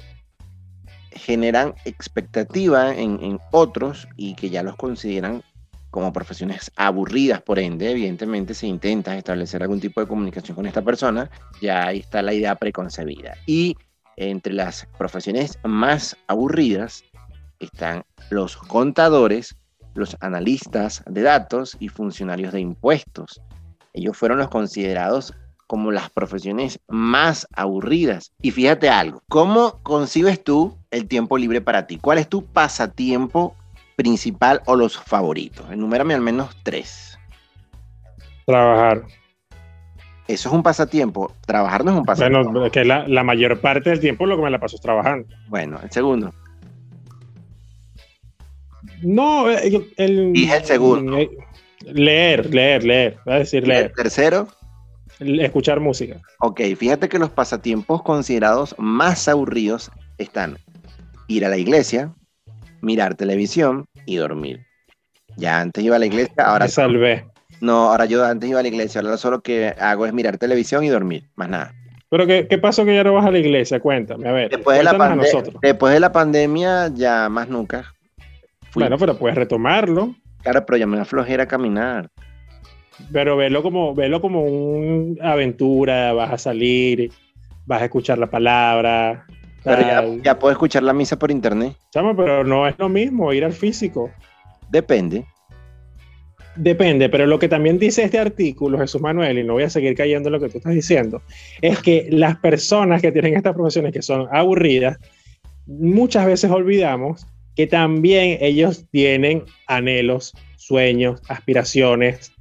generan 1.11 1.75
expectativa 1.85 2.95
en, 2.95 3.39
otros 3.51 4.07
y 4.15 4.35
que 4.35 4.49
ya 4.49 4.63
los 4.63 4.75
consideran 4.77 5.43
como 5.93 6.11
profesiones 6.11 6.71
aburridas, 6.75 7.43
por 7.43 7.59
ende, 7.59 7.91
evidentemente 7.91 8.55
se 8.55 8.65
intenta 8.65 9.15
establecer 9.15 9.61
algún 9.61 9.79
tipo 9.79 10.01
de 10.01 10.07
comunicación 10.07 10.55
con 10.55 10.65
esta 10.65 10.81
persona, 10.81 11.29
ya 11.61 11.85
ahí 11.85 11.99
está 11.99 12.23
la 12.23 12.33
idea 12.33 12.55
preconcebida. 12.55 13.35
Y 13.45 13.77
entre 14.17 14.53
las 14.53 14.87
profesiones 14.97 15.59
más 15.63 16.17
aburridas, 16.25 17.03
están 17.59 18.05
los 18.31 18.57
contadores, 18.57 19.55
los 19.93 20.17
analistas 20.19 21.03
de 21.05 21.21
datos 21.21 21.77
y 21.79 21.89
funcionarios 21.89 22.53
de 22.53 22.61
impuestos. 22.61 23.39
Ellos 23.93 24.17
fueron 24.17 24.39
los 24.39 24.49
considerados 24.49 25.35
como 25.67 25.91
las 25.91 26.09
profesiones 26.09 26.79
más 26.87 27.47
aburridas. 27.53 28.31
Y 28.41 28.49
fíjate 28.49 28.89
algo, 28.89 29.21
¿cómo 29.29 29.79
concibes 29.83 30.43
tú 30.43 30.75
el 30.89 31.07
tiempo 31.07 31.37
libre 31.37 31.61
para 31.61 31.85
ti? 31.85 31.99
¿Cuál 31.99 32.17
es 32.17 32.27
tu 32.27 32.43
pasatiempo 32.43 33.55
principal 33.95 34.61
o 34.65 34.75
los 34.75 34.97
favoritos? 34.97 35.69
Enumérame 35.71 36.13
al 36.13 36.21
menos 36.21 36.55
tres. 36.63 37.17
Trabajar. 38.45 39.03
Eso 40.27 40.49
es 40.49 40.55
un 40.55 40.63
pasatiempo. 40.63 41.33
Trabajar 41.45 41.83
no 41.83 41.91
es 41.91 41.97
un 41.97 42.05
pasatiempo. 42.05 42.49
Bueno, 42.51 42.71
que 42.71 42.85
la, 42.85 43.07
la 43.07 43.23
mayor 43.23 43.59
parte 43.59 43.89
del 43.89 43.99
tiempo 43.99 44.25
lo 44.25 44.37
que 44.37 44.43
me 44.43 44.49
la 44.51 44.59
paso 44.59 44.75
es 44.77 44.81
trabajando. 44.81 45.27
Bueno, 45.49 45.79
el 45.83 45.91
segundo. 45.91 46.33
No, 49.01 49.49
eh, 49.49 49.85
el, 49.97 50.33
Dije 50.33 50.57
el 50.57 50.65
segundo. 50.65 51.17
eh, 51.17 51.29
Leer, 51.85 52.53
leer, 52.53 52.83
leer. 52.85 53.17
Va 53.27 53.35
a 53.35 53.39
decir 53.39 53.63
¿Y 53.63 53.67
leer. 53.67 53.85
el 53.87 53.93
tercero? 53.93 54.47
Escuchar 55.19 55.79
música. 55.81 56.21
Ok, 56.39 56.61
fíjate 56.77 57.09
que 57.09 57.19
los 57.19 57.29
pasatiempos 57.29 58.01
considerados 58.03 58.73
más 58.77 59.27
aburridos 59.27 59.91
están 60.17 60.57
ir 61.27 61.45
a 61.45 61.49
la 61.49 61.57
iglesia, 61.57 62.13
mirar 62.83 63.15
televisión 63.15 63.85
y 64.05 64.17
dormir. 64.17 64.65
Ya 65.37 65.59
antes 65.59 65.83
iba 65.83 65.95
a 65.95 65.99
la 65.99 66.05
iglesia, 66.05 66.45
ahora 66.45 66.65
Me 66.65 66.71
salvé. 66.71 67.25
no, 67.61 67.89
ahora 67.89 68.05
yo 68.05 68.23
antes 68.23 68.49
iba 68.49 68.59
a 68.59 68.61
la 68.61 68.67
iglesia, 68.67 69.01
ahora 69.01 69.17
solo 69.17 69.41
que 69.41 69.73
hago 69.79 70.05
es 70.05 70.13
mirar 70.13 70.37
televisión 70.37 70.83
y 70.83 70.89
dormir, 70.89 71.23
más 71.35 71.49
nada. 71.49 71.73
Pero 72.09 72.27
¿qué, 72.27 72.45
qué 72.47 72.59
pasó 72.59 72.85
que 72.85 72.93
ya 72.93 73.03
no 73.03 73.13
vas 73.13 73.25
a 73.25 73.31
la 73.31 73.39
iglesia? 73.39 73.79
Cuéntame, 73.79 74.29
a 74.29 74.31
ver. 74.31 74.51
Después 74.51 74.77
de, 74.77 74.83
la 74.83 74.91
a 74.91 75.43
después 75.63 75.93
de 75.93 75.99
la 75.99 76.11
pandemia 76.11 76.91
ya 76.93 77.27
más 77.29 77.49
nunca. 77.49 77.95
Fui. 78.69 78.83
Bueno, 78.83 78.97
pero 78.99 79.17
puedes 79.17 79.35
retomarlo. 79.35 80.13
Claro, 80.43 80.63
pero 80.65 80.77
ya 80.77 80.85
me 80.85 80.97
da 80.97 81.05
flojera 81.05 81.47
caminar. 81.47 82.09
Pero 83.11 83.35
velo 83.37 83.63
como, 83.63 83.95
velo 83.95 84.21
como 84.21 84.43
una 84.43 85.31
aventura, 85.31 86.13
vas 86.13 86.31
a 86.33 86.37
salir, 86.37 87.11
vas 87.65 87.81
a 87.81 87.85
escuchar 87.85 88.19
la 88.19 88.29
palabra. 88.29 89.25
Pero 89.63 89.81
ya, 89.81 90.03
ya 90.23 90.39
puedo 90.39 90.51
escuchar 90.51 90.83
la 90.83 90.93
misa 90.93 91.17
por 91.17 91.31
internet. 91.31 91.75
Chamo, 91.91 92.15
pero 92.15 92.43
no 92.43 92.67
es 92.67 92.77
lo 92.77 92.89
mismo 92.89 93.31
ir 93.31 93.45
al 93.45 93.53
físico. 93.53 94.11
Depende. 94.69 95.25
Depende, 96.55 97.09
pero 97.09 97.25
lo 97.25 97.39
que 97.39 97.47
también 97.47 97.79
dice 97.79 98.03
este 98.03 98.19
artículo, 98.19 98.77
Jesús 98.77 99.01
Manuel, 99.01 99.39
y 99.39 99.43
no 99.43 99.53
voy 99.53 99.63
a 99.63 99.69
seguir 99.69 99.95
cayendo 99.95 100.29
en 100.29 100.33
lo 100.33 100.39
que 100.39 100.49
tú 100.49 100.59
estás 100.59 100.73
diciendo, 100.73 101.21
es 101.61 101.79
que 101.79 102.07
las 102.11 102.37
personas 102.37 103.01
que 103.01 103.11
tienen 103.11 103.35
estas 103.35 103.55
profesiones 103.55 103.91
que 103.91 104.03
son 104.03 104.27
aburridas, 104.31 104.97
muchas 105.65 106.27
veces 106.27 106.51
olvidamos 106.51 107.25
que 107.55 107.65
también 107.65 108.37
ellos 108.41 108.85
tienen 108.91 109.43
anhelos, 109.67 110.33
sueños, 110.57 111.21
aspiraciones, 111.27 112.31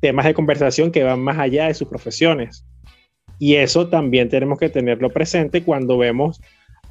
temas 0.00 0.24
de 0.24 0.34
conversación 0.34 0.90
que 0.90 1.04
van 1.04 1.20
más 1.20 1.38
allá 1.38 1.66
de 1.66 1.74
sus 1.74 1.88
profesiones. 1.88 2.64
Y 3.38 3.54
eso 3.54 3.88
también 3.88 4.28
tenemos 4.28 4.58
que 4.58 4.68
tenerlo 4.68 5.10
presente 5.10 5.62
cuando 5.62 5.96
vemos 5.96 6.40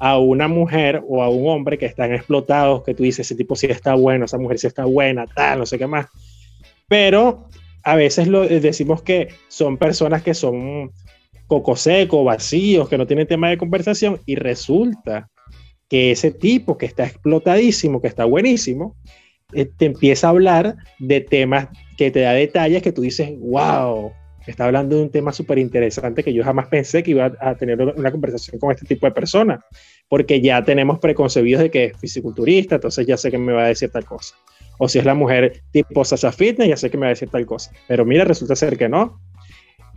a 0.00 0.18
una 0.18 0.48
mujer 0.48 1.02
o 1.06 1.22
a 1.22 1.28
un 1.28 1.46
hombre 1.48 1.76
que 1.76 1.84
están 1.84 2.12
explotados, 2.12 2.82
que 2.82 2.94
tú 2.94 3.02
dices, 3.02 3.26
ese 3.26 3.36
tipo 3.36 3.54
sí 3.54 3.66
está 3.66 3.94
bueno, 3.94 4.24
esa 4.24 4.38
mujer 4.38 4.58
sí 4.58 4.66
está 4.66 4.86
buena, 4.86 5.26
tal, 5.26 5.60
no 5.60 5.66
sé 5.66 5.78
qué 5.78 5.86
más. 5.86 6.06
Pero 6.88 7.50
a 7.84 7.94
veces 7.96 8.26
lo, 8.26 8.44
eh, 8.44 8.60
decimos 8.60 9.02
que 9.02 9.28
son 9.48 9.76
personas 9.76 10.22
que 10.22 10.32
son 10.32 10.90
coco 11.46 11.76
seco, 11.76 12.24
vacíos, 12.24 12.88
que 12.88 12.96
no 12.96 13.06
tienen 13.06 13.26
tema 13.26 13.50
de 13.50 13.58
conversación 13.58 14.18
y 14.24 14.36
resulta 14.36 15.28
que 15.88 16.12
ese 16.12 16.30
tipo 16.30 16.78
que 16.78 16.86
está 16.86 17.04
explotadísimo, 17.04 18.00
que 18.00 18.08
está 18.08 18.24
buenísimo, 18.24 18.96
eh, 19.52 19.66
te 19.66 19.84
empieza 19.84 20.28
a 20.28 20.30
hablar 20.30 20.76
de 20.98 21.20
temas 21.20 21.68
que 21.98 22.10
te 22.10 22.20
da 22.20 22.32
detalles 22.32 22.82
que 22.82 22.92
tú 22.92 23.02
dices, 23.02 23.30
wow, 23.38 24.12
está 24.46 24.64
hablando 24.66 24.96
de 24.96 25.02
un 25.02 25.10
tema 25.10 25.32
súper 25.32 25.58
interesante 25.58 26.24
que 26.24 26.32
yo 26.32 26.42
jamás 26.44 26.68
pensé 26.68 27.02
que 27.02 27.12
iba 27.12 27.32
a 27.40 27.54
tener 27.54 27.80
una 27.80 28.10
conversación 28.10 28.58
con 28.58 28.72
este 28.72 28.86
tipo 28.86 29.06
de 29.06 29.12
personas, 29.12 29.60
porque 30.08 30.40
ya 30.40 30.64
tenemos 30.64 30.98
preconcebidos 30.98 31.62
de 31.62 31.70
que 31.70 31.84
es 31.86 31.98
fisiculturista, 31.98 32.76
entonces 32.76 33.06
ya 33.06 33.16
sé 33.16 33.30
que 33.30 33.38
me 33.38 33.52
va 33.52 33.64
a 33.64 33.68
decir 33.68 33.90
tal 33.90 34.04
cosa. 34.04 34.34
O 34.78 34.88
si 34.88 34.98
es 34.98 35.04
la 35.04 35.14
mujer 35.14 35.62
tipo 35.72 36.04
Sasha 36.04 36.32
Fitness, 36.32 36.68
ya 36.68 36.76
sé 36.76 36.90
que 36.90 36.96
me 36.96 37.02
va 37.02 37.08
a 37.08 37.10
decir 37.10 37.28
tal 37.28 37.44
cosa. 37.44 37.70
Pero 37.86 38.04
mira, 38.04 38.24
resulta 38.24 38.56
ser 38.56 38.78
que 38.78 38.88
no. 38.88 39.20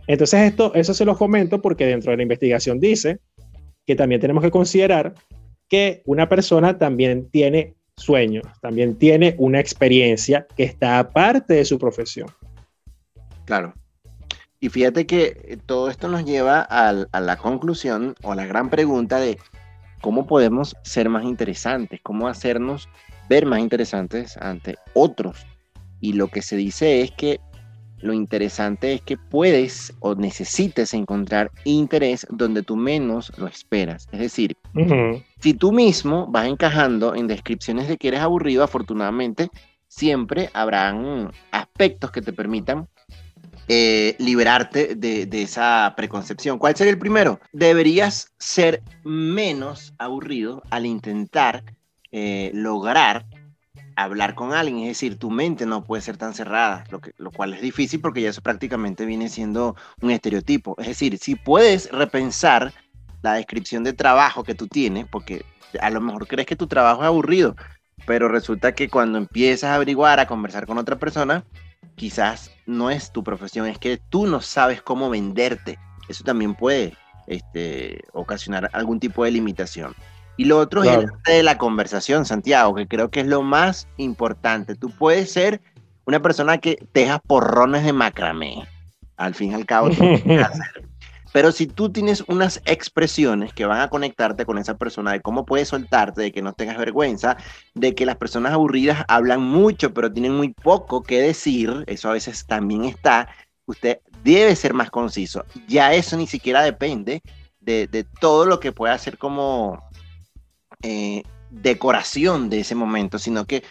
Entonces 0.06 0.40
esto, 0.42 0.74
eso 0.74 0.92
se 0.92 1.06
los 1.06 1.16
comento 1.16 1.62
porque 1.62 1.86
dentro 1.86 2.10
de 2.10 2.18
la 2.18 2.22
investigación 2.22 2.78
dice 2.78 3.20
que 3.86 3.96
también 3.96 4.20
tenemos 4.20 4.42
que 4.42 4.50
considerar 4.50 5.14
que 5.68 6.02
una 6.04 6.28
persona 6.28 6.78
también 6.78 7.30
tiene 7.30 7.74
sueños, 7.96 8.44
también 8.60 8.96
tiene 8.96 9.34
una 9.38 9.60
experiencia 9.60 10.46
que 10.56 10.64
está 10.64 10.98
aparte 10.98 11.54
de 11.54 11.64
su 11.64 11.78
profesión. 11.78 12.28
Claro. 13.46 13.74
Y 14.64 14.70
fíjate 14.70 15.04
que 15.04 15.36
eh, 15.44 15.58
todo 15.66 15.90
esto 15.90 16.08
nos 16.08 16.24
lleva 16.24 16.62
a 16.62 17.20
la 17.20 17.36
conclusión 17.36 18.14
o 18.22 18.32
a 18.32 18.34
la 18.34 18.46
gran 18.46 18.70
pregunta 18.70 19.18
de 19.18 19.38
cómo 20.00 20.26
podemos 20.26 20.74
ser 20.82 21.10
más 21.10 21.24
interesantes, 21.24 22.00
cómo 22.02 22.28
hacernos 22.28 22.88
ver 23.28 23.44
más 23.44 23.60
interesantes 23.60 24.38
ante 24.38 24.76
otros. 24.94 25.44
Y 26.00 26.14
lo 26.14 26.28
que 26.28 26.40
se 26.40 26.56
dice 26.56 27.02
es 27.02 27.10
que 27.10 27.40
lo 27.98 28.14
interesante 28.14 28.94
es 28.94 29.02
que 29.02 29.18
puedes 29.18 29.92
o 30.00 30.14
necesites 30.14 30.94
encontrar 30.94 31.50
interés 31.64 32.26
donde 32.30 32.62
tú 32.62 32.74
menos 32.76 33.36
lo 33.36 33.46
esperas. 33.46 34.08
Es 34.12 34.20
decir, 34.20 34.56
si 35.40 35.52
tú 35.52 35.72
mismo 35.72 36.26
vas 36.28 36.46
encajando 36.46 37.14
en 37.14 37.26
descripciones 37.26 37.86
de 37.86 37.98
que 37.98 38.08
eres 38.08 38.20
aburrido, 38.20 38.64
afortunadamente 38.64 39.50
siempre 39.88 40.48
habrán 40.54 41.32
aspectos 41.52 42.10
que 42.10 42.22
te 42.22 42.32
permitan 42.32 42.88
eh, 43.68 44.16
liberarte 44.18 44.94
de, 44.94 45.42
esa 45.42 45.94
preconcepción. 45.96 46.58
¿Cuál 46.58 46.76
sería 46.76 46.92
el 46.92 46.98
primero? 46.98 47.40
Deberías 47.52 48.32
ser 48.38 48.82
menos 49.04 49.94
aburrido 49.98 50.62
al 50.70 50.86
intentar 50.86 51.64
eh, 52.12 52.50
lograr 52.54 53.26
hablar 53.96 54.34
con 54.34 54.52
alguien, 54.52 54.80
es 54.80 54.88
decir, 54.88 55.18
tu 55.18 55.30
mente 55.30 55.66
no 55.66 55.84
puede 55.84 56.02
ser 56.02 56.16
tan 56.16 56.34
cerrada, 56.34 56.84
lo, 56.90 57.00
lo 57.16 57.30
cual 57.30 57.54
es 57.54 57.60
difícil 57.60 58.00
porque 58.00 58.22
ya 58.22 58.30
eso 58.30 58.42
prácticamente 58.42 59.06
viene 59.06 59.28
siendo 59.28 59.76
un 60.00 60.10
estereotipo. 60.10 60.74
Es 60.78 60.88
decir, 60.88 61.16
si 61.18 61.36
puedes 61.36 61.90
repensar 61.92 62.72
la 63.22 63.34
descripción 63.34 63.84
de 63.84 63.92
trabajo 63.92 64.44
que 64.44 64.54
tú 64.54 64.66
tienes, 64.66 65.06
porque 65.06 65.44
a 65.80 65.90
lo 65.90 66.00
mejor 66.00 66.26
crees 66.26 66.46
que 66.46 66.56
tu 66.56 66.66
trabajo 66.66 67.02
es 67.02 67.06
aburrido, 67.06 67.56
pero 68.06 68.28
resulta 68.28 68.74
que 68.74 68.88
cuando 68.88 69.18
empiezas 69.18 69.70
a 69.70 69.74
averiguar, 69.76 70.20
a 70.20 70.26
conversar 70.26 70.66
con 70.66 70.78
otra 70.78 70.98
persona, 70.98 71.44
quizás 71.96 72.50
no 72.66 72.90
es 72.90 73.12
tu 73.12 73.22
profesión, 73.24 73.66
es 73.66 73.78
que 73.78 73.98
tú 74.08 74.26
no 74.26 74.40
sabes 74.40 74.82
cómo 74.82 75.10
venderte. 75.10 75.78
Eso 76.08 76.24
también 76.24 76.54
puede 76.54 76.94
este, 77.26 78.02
ocasionar 78.12 78.70
algún 78.72 79.00
tipo 79.00 79.24
de 79.24 79.30
limitación. 79.30 79.94
Y 80.36 80.46
lo 80.46 80.58
otro 80.58 80.82
es 80.82 80.90
el 80.90 81.04
arte 81.04 81.32
de 81.32 81.42
la 81.42 81.58
conversación, 81.58 82.24
Santiago, 82.26 82.74
que 82.74 82.88
creo 82.88 83.10
que 83.10 83.20
es 83.20 83.26
lo 83.26 83.42
más 83.42 83.88
importante. 83.98 84.74
Tú 84.74 84.90
puedes 84.90 85.30
ser 85.32 85.60
una 86.06 86.20
persona 86.20 86.58
que 86.58 86.76
teja 86.92 87.20
porrones 87.20 87.84
de 87.84 87.92
macramé. 87.92 88.66
Al 89.16 89.34
fin 89.34 89.52
y 89.52 89.54
al 89.54 89.64
cabo, 89.64 89.90
tú 89.90 90.02
hacer. 90.40 90.83
Pero 91.34 91.50
si 91.50 91.66
tú 91.66 91.90
tienes 91.90 92.22
unas 92.28 92.62
expresiones 92.64 93.52
que 93.52 93.66
van 93.66 93.80
a 93.80 93.88
conectarte 93.88 94.46
con 94.46 94.56
esa 94.56 94.76
persona, 94.76 95.10
de 95.10 95.20
cómo 95.20 95.44
puedes 95.44 95.66
soltarte, 95.66 96.22
de 96.22 96.30
que 96.30 96.42
no 96.42 96.52
tengas 96.52 96.78
vergüenza, 96.78 97.36
de 97.74 97.96
que 97.96 98.06
las 98.06 98.14
personas 98.18 98.52
aburridas 98.52 99.04
hablan 99.08 99.40
mucho, 99.40 99.92
pero 99.92 100.12
tienen 100.12 100.36
muy 100.36 100.50
poco 100.50 101.02
que 101.02 101.20
decir, 101.20 101.82
eso 101.88 102.08
a 102.08 102.12
veces 102.12 102.46
también 102.46 102.84
está, 102.84 103.28
usted 103.66 103.98
debe 104.22 104.54
ser 104.54 104.74
más 104.74 104.92
conciso. 104.92 105.44
Ya 105.66 105.92
eso 105.92 106.16
ni 106.16 106.28
siquiera 106.28 106.62
depende 106.62 107.20
de, 107.58 107.88
de 107.88 108.04
todo 108.04 108.46
lo 108.46 108.60
que 108.60 108.70
pueda 108.70 108.94
hacer 108.94 109.18
como 109.18 109.82
eh, 110.84 111.24
decoración 111.50 112.48
de 112.48 112.60
ese 112.60 112.76
momento, 112.76 113.18
sino 113.18 113.44
que 113.44 113.64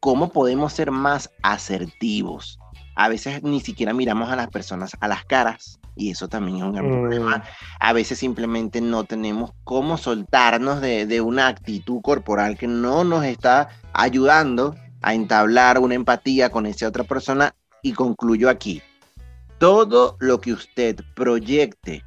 cómo 0.00 0.32
podemos 0.32 0.72
ser 0.72 0.90
más 0.90 1.30
asertivos. 1.42 2.58
A 2.96 3.10
veces 3.10 3.42
ni 3.42 3.60
siquiera 3.60 3.92
miramos 3.92 4.30
a 4.30 4.36
las 4.36 4.48
personas 4.48 4.96
a 5.00 5.08
las 5.08 5.26
caras 5.26 5.80
y 5.96 6.10
eso 6.10 6.28
también 6.28 6.58
es 6.58 6.62
un 6.64 6.72
gran 6.72 6.86
Mm. 6.88 6.92
problema. 6.92 7.44
A 7.80 7.92
veces 7.92 8.18
simplemente 8.18 8.80
no 8.80 9.04
tenemos 9.04 9.52
cómo 9.64 9.96
soltarnos 9.96 10.80
de, 10.80 11.06
de 11.06 11.20
una 11.20 11.46
actitud 11.48 12.00
corporal 12.02 12.56
que 12.58 12.66
no 12.66 13.04
nos 13.04 13.24
está 13.24 13.68
ayudando 13.92 14.74
a 15.02 15.14
entablar 15.14 15.78
una 15.78 15.94
empatía 15.94 16.50
con 16.50 16.66
esa 16.66 16.88
otra 16.88 17.04
persona. 17.04 17.54
Y 17.82 17.92
concluyo 17.92 18.48
aquí. 18.48 18.80
Todo 19.58 20.16
lo 20.18 20.40
que 20.40 20.54
usted 20.54 20.96
proyecte 21.14 22.02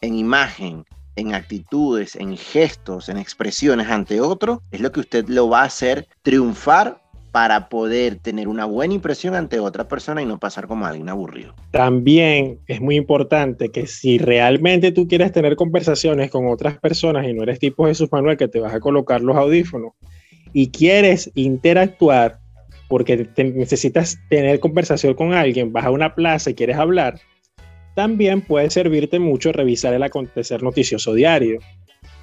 en 0.00 0.16
imagen, 0.16 0.84
en 1.16 1.34
actitudes, 1.34 2.16
en 2.16 2.36
gestos, 2.36 3.08
en 3.08 3.18
expresiones 3.18 3.88
ante 3.88 4.20
otro, 4.20 4.60
es 4.72 4.80
lo 4.80 4.90
que 4.90 4.98
usted 5.00 5.28
lo 5.28 5.48
va 5.48 5.60
a 5.62 5.66
hacer 5.66 6.08
triunfar 6.22 7.00
para 7.34 7.68
poder 7.68 8.20
tener 8.20 8.46
una 8.46 8.64
buena 8.64 8.94
impresión 8.94 9.34
ante 9.34 9.58
otra 9.58 9.88
persona 9.88 10.22
y 10.22 10.24
no 10.24 10.38
pasar 10.38 10.68
como 10.68 10.86
alguien 10.86 11.08
aburrido. 11.08 11.52
También 11.72 12.60
es 12.68 12.80
muy 12.80 12.94
importante 12.94 13.70
que 13.70 13.88
si 13.88 14.18
realmente 14.18 14.92
tú 14.92 15.08
quieres 15.08 15.32
tener 15.32 15.56
conversaciones 15.56 16.30
con 16.30 16.46
otras 16.46 16.78
personas 16.78 17.26
y 17.26 17.34
no 17.34 17.42
eres 17.42 17.58
tipo 17.58 17.86
Jesús 17.86 18.08
Manuel 18.12 18.36
que 18.36 18.46
te 18.46 18.60
vas 18.60 18.72
a 18.72 18.78
colocar 18.78 19.20
los 19.20 19.36
audífonos 19.36 19.94
y 20.52 20.70
quieres 20.70 21.32
interactuar 21.34 22.38
porque 22.88 23.28
necesitas 23.36 24.16
tener 24.30 24.60
conversación 24.60 25.14
con 25.14 25.34
alguien, 25.34 25.72
vas 25.72 25.86
a 25.86 25.90
una 25.90 26.14
plaza 26.14 26.50
y 26.50 26.54
quieres 26.54 26.76
hablar, 26.76 27.18
también 27.96 28.42
puede 28.42 28.70
servirte 28.70 29.18
mucho 29.18 29.50
revisar 29.50 29.92
el 29.92 30.04
acontecer 30.04 30.62
noticioso 30.62 31.12
diario. 31.12 31.58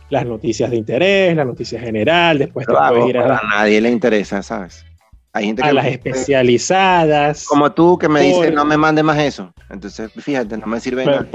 Las 0.09 0.25
noticias 0.25 0.71
de 0.71 0.77
interés, 0.77 1.35
las 1.35 1.45
noticias 1.45 1.83
general, 1.83 2.37
después 2.37 2.65
te 2.65 2.73
puedes 2.73 3.09
ir 3.09 3.17
a... 3.17 3.41
nadie 3.49 3.81
le 3.81 3.91
interesa, 3.91 4.41
¿sabes? 4.41 4.85
Hay 5.33 5.45
gente 5.45 5.61
que 5.61 5.69
a 5.69 5.73
las 5.73 5.85
especializadas. 5.85 7.45
Como 7.45 7.71
tú 7.71 7.97
que 7.97 8.09
me 8.09 8.21
dices, 8.21 8.53
no 8.53 8.65
me 8.65 8.77
mandes 8.77 9.03
más 9.03 9.17
eso. 9.19 9.53
Entonces, 9.69 10.11
fíjate, 10.17 10.57
no 10.57 10.67
me 10.67 10.79
sirve 10.79 11.05
nada. 11.05 11.27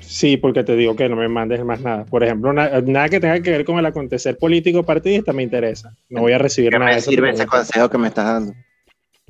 sí, 0.00 0.36
porque 0.36 0.64
te 0.64 0.74
digo 0.74 0.96
que 0.96 1.08
no 1.08 1.16
me 1.16 1.28
mandes 1.28 1.64
más 1.64 1.80
nada. 1.80 2.04
Por 2.04 2.24
ejemplo, 2.24 2.52
nada 2.52 3.08
que 3.08 3.20
tenga 3.20 3.40
que 3.40 3.50
ver 3.50 3.64
con 3.64 3.78
el 3.78 3.86
acontecer 3.86 4.36
político 4.36 4.82
partidista 4.82 5.32
me 5.32 5.44
interesa. 5.44 5.94
No 6.08 6.22
voy 6.22 6.32
a 6.32 6.38
recibir 6.38 6.72
nada 6.72 6.86
me 6.86 7.00
sirve 7.00 7.30
ese 7.30 7.46
consejo 7.46 7.88
que 7.88 7.98
me 7.98 8.08
estás 8.08 8.26
dando? 8.26 8.52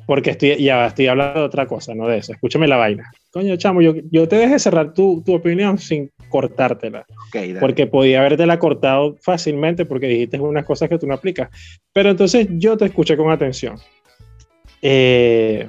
Porque 0.07 0.31
estoy, 0.31 0.57
ya 0.63 0.87
estoy 0.87 1.09
hablando 1.09 1.41
de 1.41 1.47
otra 1.47 1.67
cosa, 1.67 1.95
no 1.95 2.07
de 2.07 2.19
eso. 2.19 2.33
Escúchame 2.33 2.69
la 2.69 2.77
vaina. 2.77 3.11
Coño, 3.33 3.57
chamo, 3.57 3.83
yo, 3.83 3.93
yo 4.11 4.29
te 4.29 4.37
dejé 4.37 4.59
cerrar 4.61 4.95
tu, 4.95 5.21
tu 5.27 5.35
opinión 5.35 5.79
sin 5.79 6.11
cortártela. 6.29 7.05
porque 7.61 7.87
podía 7.87 8.21
habértela 8.21 8.59
cortado 8.59 9.17
fácilmente 9.21 9.85
porque 9.85 10.07
dijiste 10.07 10.39
unas 10.39 10.65
cosas 10.65 10.89
que 10.89 10.99
tú 10.99 11.07
no 11.07 11.15
aplicas. 11.15 11.51
Pero 11.93 12.11
entonces 12.11 12.47
yo 12.51 12.77
te 12.77 12.87
escuché 12.87 13.17
con 13.17 13.31
atención. 13.31 13.77
Eh, 14.83 15.69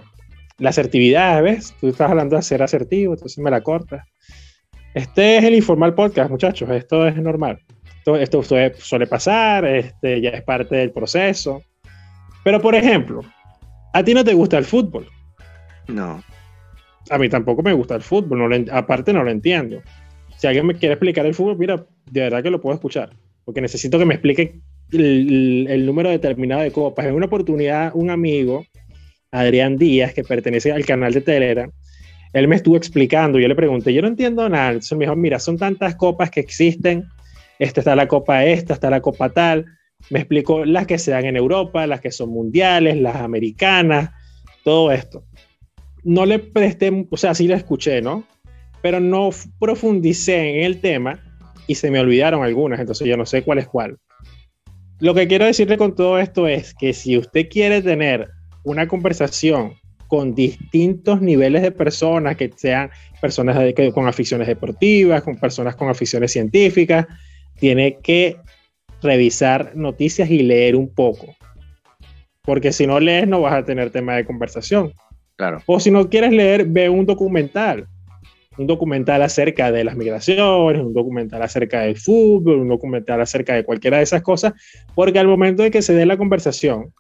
la 0.60 0.70
asertividad, 0.70 1.42
¿ves? 1.44 1.74
Tú 1.80 1.88
estás 1.88 2.10
hablando 2.10 2.36
de 2.36 2.42
ser 2.42 2.64
asertivo, 2.64 3.14
entonces 3.14 3.38
me 3.40 3.52
la 3.52 3.62
cortas. 3.62 4.06
Este 4.94 5.38
es 5.38 5.44
el 5.44 5.56
informal 5.56 5.94
podcast, 5.94 6.30
muchachos. 6.30 6.70
Esto 6.72 7.08
es 7.08 7.16
normal. 7.18 7.60
Esto, 8.00 8.16
esto 8.16 8.44
suele, 8.44 8.74
suele 8.76 9.08
pasar, 9.08 9.66
este, 9.66 10.22
ya 10.22 10.30
es 10.30 10.44
parte 10.44 10.76
del 10.76 10.92
proceso. 10.92 11.62
Pero, 12.44 12.62
por 12.62 12.74
ejemplo, 12.74 13.22
¿A 13.98 14.04
ti 14.04 14.14
no 14.14 14.24
te 14.24 14.36
gusta 14.36 14.60
el 14.60 14.66
fútbol? 14.66 15.08
No. 15.88 16.22
A 17.10 17.18
mí 17.18 17.30
tampoco 17.30 17.64
me 17.64 17.74
gusta 17.74 17.96
el 17.96 18.04
fútbol, 18.04 18.38
no 18.38 18.66
aparte 18.72 19.12
no 19.12 19.24
lo 19.24 19.32
entiendo. 19.32 19.82
Si 20.38 20.46
alguien 20.46 20.68
me 20.68 20.76
quiere 20.76 20.94
explicar 20.94 21.26
el 21.26 21.34
fútbol, 21.34 21.58
mira, 21.58 21.84
de 22.12 22.22
verdad 22.22 22.44
que 22.44 22.52
lo 22.52 22.62
puedo 22.62 22.76
escuchar, 22.76 23.10
porque 23.44 23.60
necesito 23.60 23.98
que 23.98 24.06
me 24.06 24.14
explique 24.14 24.60
el, 24.92 25.84
número 25.84 26.12
determinado 26.12 26.62
de 26.62 26.72
copas. 26.72 27.08
En 27.08 27.16
una 27.16 27.26
oportunidad, 27.26 27.92
un 27.96 28.12
amigo, 28.12 28.68
Adrián 29.40 29.78
Díaz, 29.78 30.14
que 30.14 30.24
pertenece 30.24 30.72
al 30.72 30.86
canal 30.86 31.14
de 31.14 31.22
Telegram, 31.22 31.72
él 32.34 32.48
me 32.48 32.56
estuvo 32.56 32.78
explicando, 32.78 33.40
yo 33.40 33.48
le 33.48 33.56
pregunté, 33.56 33.94
yo 33.94 34.02
no 34.02 34.08
entiendo 34.08 34.48
nada, 34.50 34.70
entonces 34.70 34.98
me 34.98 35.06
dijo, 35.06 35.16
mira, 35.16 35.40
son 35.40 35.58
tantas 35.58 35.96
copas 35.96 36.30
que 36.30 36.40
existen, 36.40 37.06
esta 37.60 37.82
está 37.82 37.96
la 37.96 38.08
copa 38.08 38.46
esta, 38.46 38.74
está 38.74 38.90
la 38.90 39.02
copa 39.02 39.30
tal, 39.30 39.66
me 40.10 40.20
explicó 40.20 40.66
las 40.66 40.86
que 40.88 41.00
se 41.00 41.12
dan 41.12 41.26
en 41.26 41.36
Europa, 41.36 41.88
las 41.88 42.02
que 42.02 42.12
son 42.12 42.30
mundiales, 42.30 42.98
las 42.98 43.16
americanas, 43.16 44.12
todo 44.64 44.92
esto. 44.92 45.24
No 46.04 46.26
le 46.26 46.40
presté, 46.40 47.08
o 47.10 47.18
sea, 47.18 47.34
sí 47.34 47.48
la 47.48 47.56
escuché, 47.56 48.02
¿no? 48.02 48.24
Pero 48.82 49.00
no 49.00 49.30
profundicé 49.60 50.58
en 50.60 50.64
el 50.64 50.80
tema 50.80 51.20
y 51.66 51.76
se 51.76 51.92
me 51.92 52.00
olvidaron 52.00 52.44
algunas, 52.44 52.80
entonces 52.80 53.08
yo 53.08 53.18
no 53.18 53.26
sé 53.26 53.42
cuál 53.42 53.58
es 53.58 53.68
cuál. 53.68 53.98
Lo 55.00 55.14
que 55.14 55.28
quiero 55.28 55.46
decirle 55.46 55.78
con 55.78 55.96
todo 55.96 56.20
esto 56.20 56.48
es 56.48 56.74
que 56.74 56.94
si 56.94 57.18
usted 57.18 57.50
quiere 57.50 57.82
tener 57.82 58.30
una 58.68 58.88
conversación 58.88 59.76
con 60.08 60.36
distintos 60.36 61.22
niveles 61.22 61.62
de 61.62 61.72
personas, 61.72 62.36
que 62.36 62.52
sean 62.56 62.90
personas 63.22 63.58
con 63.94 64.08
aficiones 64.08 64.48
deportivas, 64.48 65.24
con 65.24 65.38
personas 65.38 65.76
con 65.76 65.90
aficiones 65.90 66.34
científicas, 66.34 67.08
tiene 67.60 67.98
que 68.04 68.36
revisar 69.02 69.72
noticias 69.76 70.30
y 70.30 70.44
leer 70.44 70.76
un 70.76 70.94
poco. 70.94 71.34
Porque 72.44 72.74
si 72.74 72.86
no 72.86 73.00
lees 73.00 73.28
no 73.28 73.42
vas 73.42 73.54
a 73.54 73.64
tener 73.64 73.90
tema 73.90 74.16
de 74.16 74.26
conversación. 74.26 74.92
Claro. 75.38 75.62
O 75.66 75.80
si 75.80 75.90
no 75.90 76.10
quieres 76.10 76.32
leer, 76.32 76.66
ve 76.66 76.90
un 76.90 77.06
documental. 77.06 77.88
Un 78.58 78.68
documental 78.68 79.22
acerca 79.22 79.72
de 79.72 79.84
las 79.84 79.96
migraciones, 79.96 80.82
un 80.82 80.94
documental 80.94 81.42
acerca 81.42 81.82
del 81.82 81.96
fútbol, 81.96 82.60
un 82.60 82.68
documental 82.68 83.22
acerca 83.22 83.54
de 83.54 83.64
cualquiera 83.64 83.98
de 83.98 84.04
esas 84.04 84.24
cosas, 84.24 84.54
porque 84.96 85.20
al 85.20 85.28
momento 85.28 85.64
de 85.64 85.72
que 85.72 85.82
se 85.82 85.94
dé 85.94 86.06
la 86.06 86.18
conversación, 86.18 86.92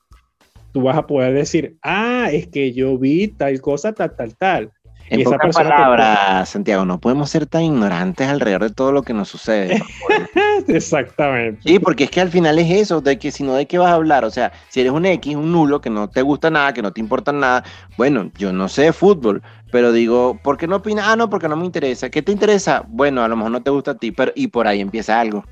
tú 0.77 0.83
vas 0.83 0.97
a 0.97 1.07
poder 1.07 1.33
decir, 1.33 1.75
ah, 1.81 2.29
es 2.31 2.45
que 2.45 2.71
yo 2.71 2.99
vi 2.99 3.29
tal 3.29 3.59
cosa, 3.61 3.93
tal, 3.93 4.15
tal, 4.15 4.35
tal. 4.35 4.71
En 5.09 5.23
pocas 5.23 5.55
palabras, 5.55 6.49
Santiago, 6.49 6.85
no 6.85 6.99
podemos 6.99 7.31
ser 7.31 7.47
tan 7.47 7.63
ignorantes 7.63 8.27
alrededor 8.27 8.61
de 8.61 8.69
todo 8.69 8.91
lo 8.91 9.01
que 9.01 9.11
nos 9.11 9.27
sucede. 9.27 9.81
Exactamente. 10.67 11.61
Sí, 11.65 11.79
porque 11.79 12.03
es 12.03 12.11
que 12.11 12.21
al 12.21 12.29
final 12.29 12.59
es 12.59 12.69
eso, 12.69 13.01
de 13.01 13.17
que 13.17 13.31
si 13.31 13.43
no, 13.43 13.55
¿de 13.55 13.65
qué 13.65 13.79
vas 13.79 13.89
a 13.89 13.95
hablar? 13.95 14.23
O 14.23 14.29
sea, 14.29 14.51
si 14.67 14.81
eres 14.81 14.91
un 14.91 15.07
X, 15.07 15.35
un 15.35 15.51
nulo, 15.51 15.81
que 15.81 15.89
no 15.89 16.11
te 16.11 16.21
gusta 16.21 16.51
nada, 16.51 16.73
que 16.73 16.83
no 16.83 16.93
te 16.93 17.01
importa 17.01 17.31
nada, 17.31 17.63
bueno, 17.97 18.31
yo 18.37 18.53
no 18.53 18.69
sé 18.69 18.83
de 18.83 18.93
fútbol, 18.93 19.41
pero 19.71 19.91
digo, 19.91 20.37
¿por 20.43 20.57
qué 20.57 20.67
no 20.67 20.75
opinas? 20.75 21.05
Ah, 21.07 21.15
no, 21.15 21.27
porque 21.27 21.49
no 21.49 21.55
me 21.55 21.65
interesa. 21.65 22.11
¿Qué 22.11 22.21
te 22.21 22.31
interesa? 22.31 22.85
Bueno, 22.87 23.23
a 23.23 23.27
lo 23.27 23.35
mejor 23.35 23.51
no 23.51 23.63
te 23.63 23.71
gusta 23.71 23.91
a 23.91 23.97
ti, 23.97 24.11
pero 24.11 24.31
y 24.35 24.45
por 24.45 24.67
ahí 24.67 24.79
empieza 24.79 25.19
algo. 25.19 25.43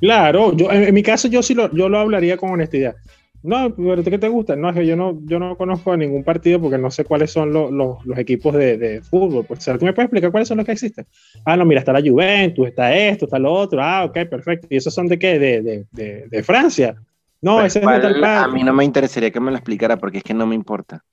Claro, 0.00 0.56
yo 0.56 0.70
en, 0.70 0.94
mi 0.94 1.02
caso 1.02 1.26
yo 1.26 1.42
sí 1.42 1.54
lo, 1.54 1.74
yo 1.74 1.88
lo 1.88 1.98
hablaría 1.98 2.36
con 2.36 2.50
honestidad. 2.50 2.94
No, 3.42 3.72
pero 3.74 4.02
¿qué 4.02 4.18
te 4.18 4.28
gusta? 4.28 4.56
No, 4.56 4.68
es 4.68 4.74
que 4.74 4.86
yo 4.86 4.96
no, 4.96 5.20
yo 5.24 5.38
no 5.38 5.56
conozco 5.56 5.92
a 5.92 5.96
ningún 5.96 6.24
partido 6.24 6.60
porque 6.60 6.76
no 6.76 6.90
sé 6.90 7.04
cuáles 7.04 7.30
son 7.30 7.52
los, 7.52 7.70
los, 7.70 8.04
los 8.04 8.18
equipos 8.18 8.52
de, 8.54 8.76
de, 8.76 9.00
fútbol. 9.00 9.44
Pues, 9.46 9.64
¿tú 9.64 9.84
me 9.84 9.92
puedes 9.92 10.06
explicar 10.06 10.32
cuáles 10.32 10.48
son 10.48 10.56
los 10.56 10.66
que 10.66 10.72
existen? 10.72 11.06
Ah, 11.44 11.56
no, 11.56 11.64
mira, 11.64 11.80
está 11.80 11.92
la 11.92 12.00
Juventus, 12.00 12.66
está 12.66 12.94
esto, 12.96 13.26
está 13.26 13.38
lo 13.38 13.52
otro. 13.52 13.80
Ah, 13.80 14.04
ok, 14.04 14.28
perfecto. 14.28 14.66
¿Y 14.70 14.76
esos 14.76 14.92
son 14.92 15.06
de 15.06 15.18
qué? 15.18 15.38
De, 15.38 15.86
de, 15.92 16.26
de 16.28 16.42
Francia. 16.42 16.96
No, 17.40 17.64
ese 17.64 17.78
es 17.78 17.86
de 17.86 18.00
tal 18.00 18.24
A 18.24 18.48
mí 18.48 18.64
no 18.64 18.72
me 18.72 18.84
interesaría 18.84 19.30
que 19.30 19.40
me 19.40 19.52
lo 19.52 19.56
explicara 19.56 19.96
porque 19.96 20.18
es 20.18 20.24
que 20.24 20.34
no 20.34 20.46
me 20.46 20.56
importa. 20.56 21.04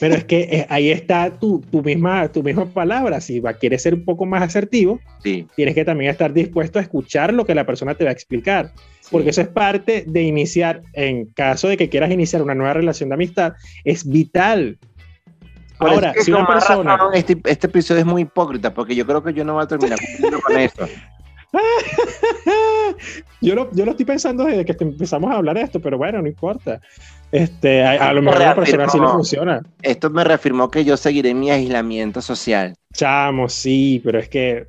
Pero 0.00 0.14
es 0.14 0.24
que 0.24 0.40
eh, 0.40 0.66
ahí 0.68 0.90
está 0.90 1.30
tu, 1.30 1.60
tu, 1.60 1.82
misma, 1.82 2.28
tu 2.28 2.42
misma 2.42 2.66
palabra. 2.66 3.20
Si 3.20 3.40
va, 3.40 3.52
quieres 3.52 3.82
ser 3.82 3.94
un 3.94 4.04
poco 4.04 4.26
más 4.26 4.42
asertivo, 4.42 5.00
sí. 5.22 5.46
tienes 5.54 5.74
que 5.74 5.84
también 5.84 6.10
estar 6.10 6.32
dispuesto 6.32 6.78
a 6.78 6.82
escuchar 6.82 7.32
lo 7.32 7.44
que 7.44 7.54
la 7.54 7.66
persona 7.66 7.94
te 7.94 8.04
va 8.04 8.10
a 8.10 8.12
explicar 8.12 8.72
porque 9.12 9.30
eso 9.30 9.42
es 9.42 9.48
parte 9.48 10.04
de 10.06 10.22
iniciar, 10.22 10.82
en 10.94 11.26
caso 11.26 11.68
de 11.68 11.76
que 11.76 11.88
quieras 11.88 12.10
iniciar 12.10 12.42
una 12.42 12.54
nueva 12.54 12.72
relación 12.72 13.10
de 13.10 13.14
amistad, 13.14 13.52
es 13.84 14.08
vital. 14.08 14.78
Ahora, 15.78 16.14
si 16.18 16.32
una 16.32 16.46
persona... 16.46 16.98
este, 17.12 17.38
este, 17.44 17.66
episodio 17.66 18.00
es 18.00 18.06
muy 18.06 18.22
hipócrita, 18.22 18.72
porque 18.72 18.96
yo 18.96 19.06
creo 19.06 19.22
que 19.22 19.34
yo 19.34 19.44
no 19.44 19.54
voy 19.54 19.64
a 19.64 19.66
terminar 19.66 19.98
con 20.42 20.58
esto. 20.58 20.88
yo, 23.42 23.54
lo, 23.54 23.70
yo 23.72 23.84
lo 23.84 23.90
estoy 23.90 24.06
pensando 24.06 24.44
desde 24.44 24.64
que 24.64 24.74
empezamos 24.82 25.30
a 25.30 25.36
hablar 25.36 25.56
de 25.56 25.62
esto, 25.62 25.80
pero 25.80 25.98
bueno, 25.98 26.22
no 26.22 26.28
importa. 26.28 26.80
Este, 27.30 27.84
a, 27.84 28.12
lo 28.12 28.22
mejor 28.22 28.42
a 28.42 28.46
la 28.46 28.54
persona 28.54 28.88
sí 28.88 28.98
le 28.98 29.08
funciona. 29.08 29.62
Esto 29.82 30.08
me 30.10 30.24
reafirmó 30.24 30.70
que 30.70 30.84
yo 30.84 30.96
seguiré 30.96 31.34
mi 31.34 31.50
aislamiento 31.50 32.22
social. 32.22 32.74
Chamo, 32.94 33.48
sí, 33.48 34.00
pero 34.02 34.18
es 34.18 34.28
que... 34.28 34.66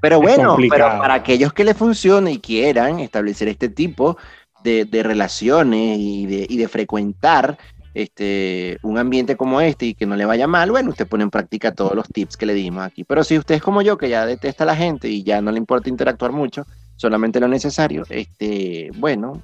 Pero 0.00 0.20
bueno, 0.20 0.56
pero 0.70 0.86
para 0.98 1.14
aquellos 1.14 1.52
que 1.52 1.64
le 1.64 1.74
funcione 1.74 2.32
y 2.32 2.38
quieran 2.38 3.00
establecer 3.00 3.48
este 3.48 3.68
tipo 3.68 4.16
de, 4.62 4.84
de 4.84 5.02
relaciones 5.02 5.98
y 5.98 6.26
de, 6.26 6.46
y 6.48 6.56
de, 6.56 6.68
frecuentar 6.68 7.58
este, 7.94 8.78
un 8.82 8.98
ambiente 8.98 9.36
como 9.36 9.60
este 9.60 9.86
y 9.86 9.94
que 9.94 10.06
no 10.06 10.16
le 10.16 10.24
vaya 10.24 10.46
mal, 10.46 10.70
bueno, 10.70 10.90
usted 10.90 11.06
pone 11.06 11.24
en 11.24 11.30
práctica 11.30 11.72
todos 11.72 11.94
los 11.94 12.06
tips 12.08 12.36
que 12.36 12.46
le 12.46 12.54
dimos 12.54 12.84
aquí. 12.84 13.04
Pero 13.04 13.24
si 13.24 13.38
usted 13.38 13.56
es 13.56 13.62
como 13.62 13.82
yo, 13.82 13.98
que 13.98 14.08
ya 14.08 14.26
detesta 14.26 14.64
a 14.64 14.66
la 14.66 14.76
gente 14.76 15.08
y 15.08 15.22
ya 15.22 15.40
no 15.40 15.50
le 15.50 15.58
importa 15.58 15.88
interactuar 15.88 16.32
mucho, 16.32 16.66
solamente 16.96 17.40
lo 17.40 17.48
necesario, 17.48 18.04
este, 18.08 18.90
bueno, 18.96 19.42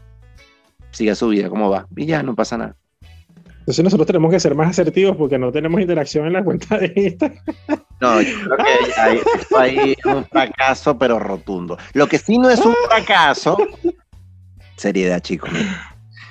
siga 0.91 1.15
su 1.15 1.29
vida 1.29 1.49
como 1.49 1.71
va 1.71 1.87
y 1.97 2.07
ya 2.07 2.23
no 2.23 2.35
pasa 2.35 2.57
nada. 2.59 2.77
Entonces 3.65 3.83
nosotros 3.83 4.07
tenemos 4.07 4.31
que 4.31 4.39
ser 4.39 4.55
más 4.55 4.69
asertivos 4.69 5.17
porque 5.17 5.39
no 5.39 5.51
tenemos 5.51 5.81
interacción 5.81 6.27
en 6.27 6.35
la 6.35 6.45
cuenta 6.45 6.77
de 6.77 6.93
Instagram. 6.95 7.43
No, 7.99 8.21
yo 8.21 8.39
creo 8.41 8.59
que 8.59 8.65
hay, 9.57 9.97
un 10.05 10.27
fracaso, 10.27 10.99
pero 10.99 11.19
rotundo. 11.19 11.79
Lo 11.95 12.07
que 12.07 12.19
sí 12.19 12.37
no 12.37 12.51
es 12.51 12.61
un 12.61 12.75
fracaso, 12.87 13.57
seriedad, 14.77 15.21
chicos. 15.21 15.49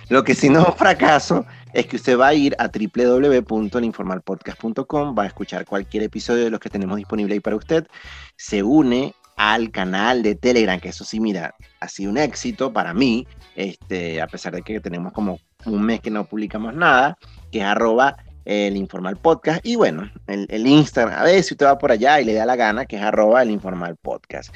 Lo 0.10 0.24
que 0.24 0.36
sí 0.36 0.50
no 0.50 0.62
es 0.62 0.68
un 0.68 0.76
fracaso 0.76 1.44
es 1.74 1.88
que 1.88 1.96
usted 1.96 2.20
va 2.20 2.28
a 2.28 2.36
ir 2.36 2.56
a 2.60 2.68
www.informalpodcast.com, 2.68 5.16
va 5.18 5.24
a 5.24 5.28
escuchar 5.28 5.66
cualquier 5.66 6.04
episodio 6.04 6.44
de 6.44 6.52
los 6.52 6.60
que 6.60 6.70
tenemos 6.70 6.98
disponible 6.98 7.34
ahí 7.34 7.40
para 7.40 7.56
usted, 7.56 7.88
se 8.36 8.62
une 8.62 9.16
al 9.52 9.72
canal 9.72 10.24
de 10.24 10.36
Telegram, 10.36 10.80
que 10.80 10.90
eso 10.90 11.04
sí, 11.04 11.20
mira, 11.20 11.54
ha 11.82 11.90
sido 11.90 12.12
un 12.12 12.18
éxito 12.18 12.72
para 12.72 12.94
mí, 12.94 13.28
este, 13.58 14.22
a 14.22 14.28
pesar 14.28 14.56
de 14.56 14.62
que 14.62 14.80
tenemos 14.80 15.12
como 15.12 15.38
un 15.66 15.84
mes 15.84 16.00
que 16.00 16.10
no 16.10 16.24
publicamos 16.24 16.74
nada, 16.74 17.18
que 17.52 17.60
es 17.60 17.66
arroba 17.66 18.16
el 18.46 18.78
informal 18.78 19.18
podcast 19.18 19.66
y 19.66 19.76
bueno, 19.76 20.10
el, 20.28 20.68
Instagram, 20.68 21.20
a 21.20 21.24
ver 21.26 21.44
si 21.44 21.56
usted 21.56 21.66
va 21.66 21.78
por 21.78 21.92
allá 21.92 22.22
y 22.22 22.26
le 22.26 22.34
da 22.34 22.46
la 22.46 22.56
gana, 22.56 22.86
que 22.86 22.96
es 22.96 23.02
arroba 23.02 23.42
el 23.42 23.52
informal 23.52 23.98
podcast. 23.98 24.54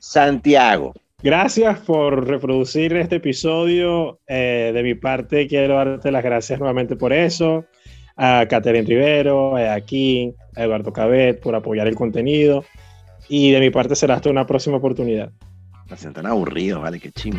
Santiago. 0.00 0.92
Gracias 1.22 1.78
por 1.80 2.28
reproducir 2.28 2.94
este 2.94 3.16
episodio. 3.16 4.20
Eh, 4.26 4.70
de 4.74 4.82
mi 4.82 4.94
parte, 4.94 5.46
quiero 5.46 5.76
darte 5.76 6.10
las 6.10 6.22
gracias 6.22 6.58
nuevamente 6.58 6.94
por 6.94 7.14
eso. 7.14 7.64
A 8.16 8.46
Catherine 8.48 8.86
Rivero, 8.86 9.56
a 9.56 9.80
Kim, 9.80 10.34
a 10.56 10.64
Eduardo 10.64 10.92
Cabet 10.92 11.40
por 11.40 11.54
apoyar 11.54 11.86
el 11.86 11.94
contenido. 11.94 12.64
Y 13.28 13.50
de 13.50 13.60
mi 13.60 13.70
parte 13.70 13.94
será 13.94 14.14
hasta 14.14 14.30
una 14.30 14.46
próxima 14.46 14.76
oportunidad. 14.76 15.32
Me 15.90 15.96
sientan 15.96 16.26
aburridos, 16.26 16.82
vale, 16.82 16.98
qué 17.00 17.10
chingo. 17.12 17.38